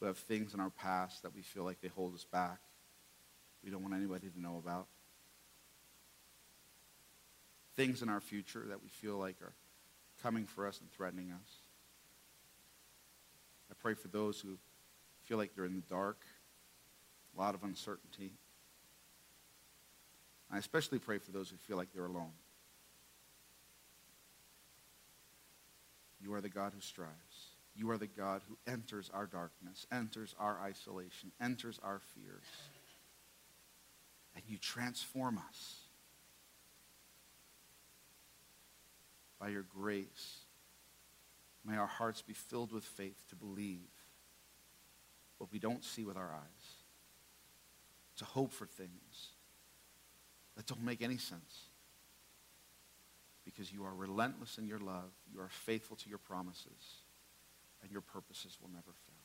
who 0.00 0.06
have 0.06 0.16
things 0.16 0.54
in 0.54 0.60
our 0.60 0.70
past 0.70 1.22
that 1.22 1.34
we 1.34 1.42
feel 1.42 1.62
like 1.62 1.80
they 1.80 1.88
hold 1.88 2.14
us 2.14 2.24
back. 2.24 2.58
We 3.62 3.70
don't 3.70 3.82
want 3.82 3.94
anybody 3.94 4.28
to 4.28 4.40
know 4.40 4.56
about. 4.56 4.86
Things 7.76 8.02
in 8.02 8.08
our 8.08 8.20
future 8.20 8.64
that 8.68 8.82
we 8.82 8.88
feel 8.88 9.16
like 9.16 9.36
are 9.42 9.52
coming 10.22 10.46
for 10.46 10.66
us 10.66 10.80
and 10.80 10.90
threatening 10.90 11.30
us. 11.30 11.50
I 13.70 13.74
pray 13.80 13.94
for 13.94 14.08
those 14.08 14.40
who 14.40 14.58
feel 15.24 15.38
like 15.38 15.54
they're 15.54 15.66
in 15.66 15.74
the 15.74 15.94
dark, 15.94 16.24
a 17.36 17.40
lot 17.40 17.54
of 17.54 17.62
uncertainty. 17.62 18.32
I 20.50 20.58
especially 20.58 20.98
pray 20.98 21.18
for 21.18 21.30
those 21.30 21.50
who 21.50 21.56
feel 21.56 21.76
like 21.76 21.92
they're 21.94 22.06
alone. 22.06 22.32
You 26.22 26.34
are 26.34 26.40
the 26.40 26.48
God 26.48 26.72
who 26.74 26.80
strives. 26.80 27.49
You 27.74 27.90
are 27.90 27.98
the 27.98 28.06
God 28.06 28.42
who 28.48 28.56
enters 28.70 29.10
our 29.14 29.26
darkness, 29.26 29.86
enters 29.92 30.34
our 30.38 30.58
isolation, 30.60 31.32
enters 31.40 31.78
our 31.82 32.00
fears. 32.14 32.44
And 34.34 34.44
you 34.46 34.58
transform 34.58 35.38
us 35.38 35.80
by 39.38 39.48
your 39.48 39.64
grace. 39.74 40.40
May 41.64 41.76
our 41.76 41.86
hearts 41.86 42.22
be 42.22 42.32
filled 42.32 42.72
with 42.72 42.84
faith 42.84 43.22
to 43.28 43.36
believe 43.36 43.88
what 45.38 45.52
we 45.52 45.58
don't 45.58 45.84
see 45.84 46.04
with 46.04 46.16
our 46.16 46.32
eyes, 46.32 46.74
to 48.16 48.24
hope 48.24 48.52
for 48.52 48.66
things 48.66 49.30
that 50.56 50.66
don't 50.66 50.84
make 50.84 51.00
any 51.00 51.16
sense. 51.16 51.64
Because 53.44 53.72
you 53.72 53.84
are 53.84 53.94
relentless 53.94 54.58
in 54.58 54.66
your 54.66 54.78
love, 54.78 55.10
you 55.32 55.40
are 55.40 55.48
faithful 55.48 55.96
to 55.96 56.08
your 56.08 56.18
promises 56.18 57.02
and 57.82 57.90
your 57.90 58.00
purposes 58.00 58.58
will 58.60 58.70
never 58.70 58.92
fail. 59.06 59.19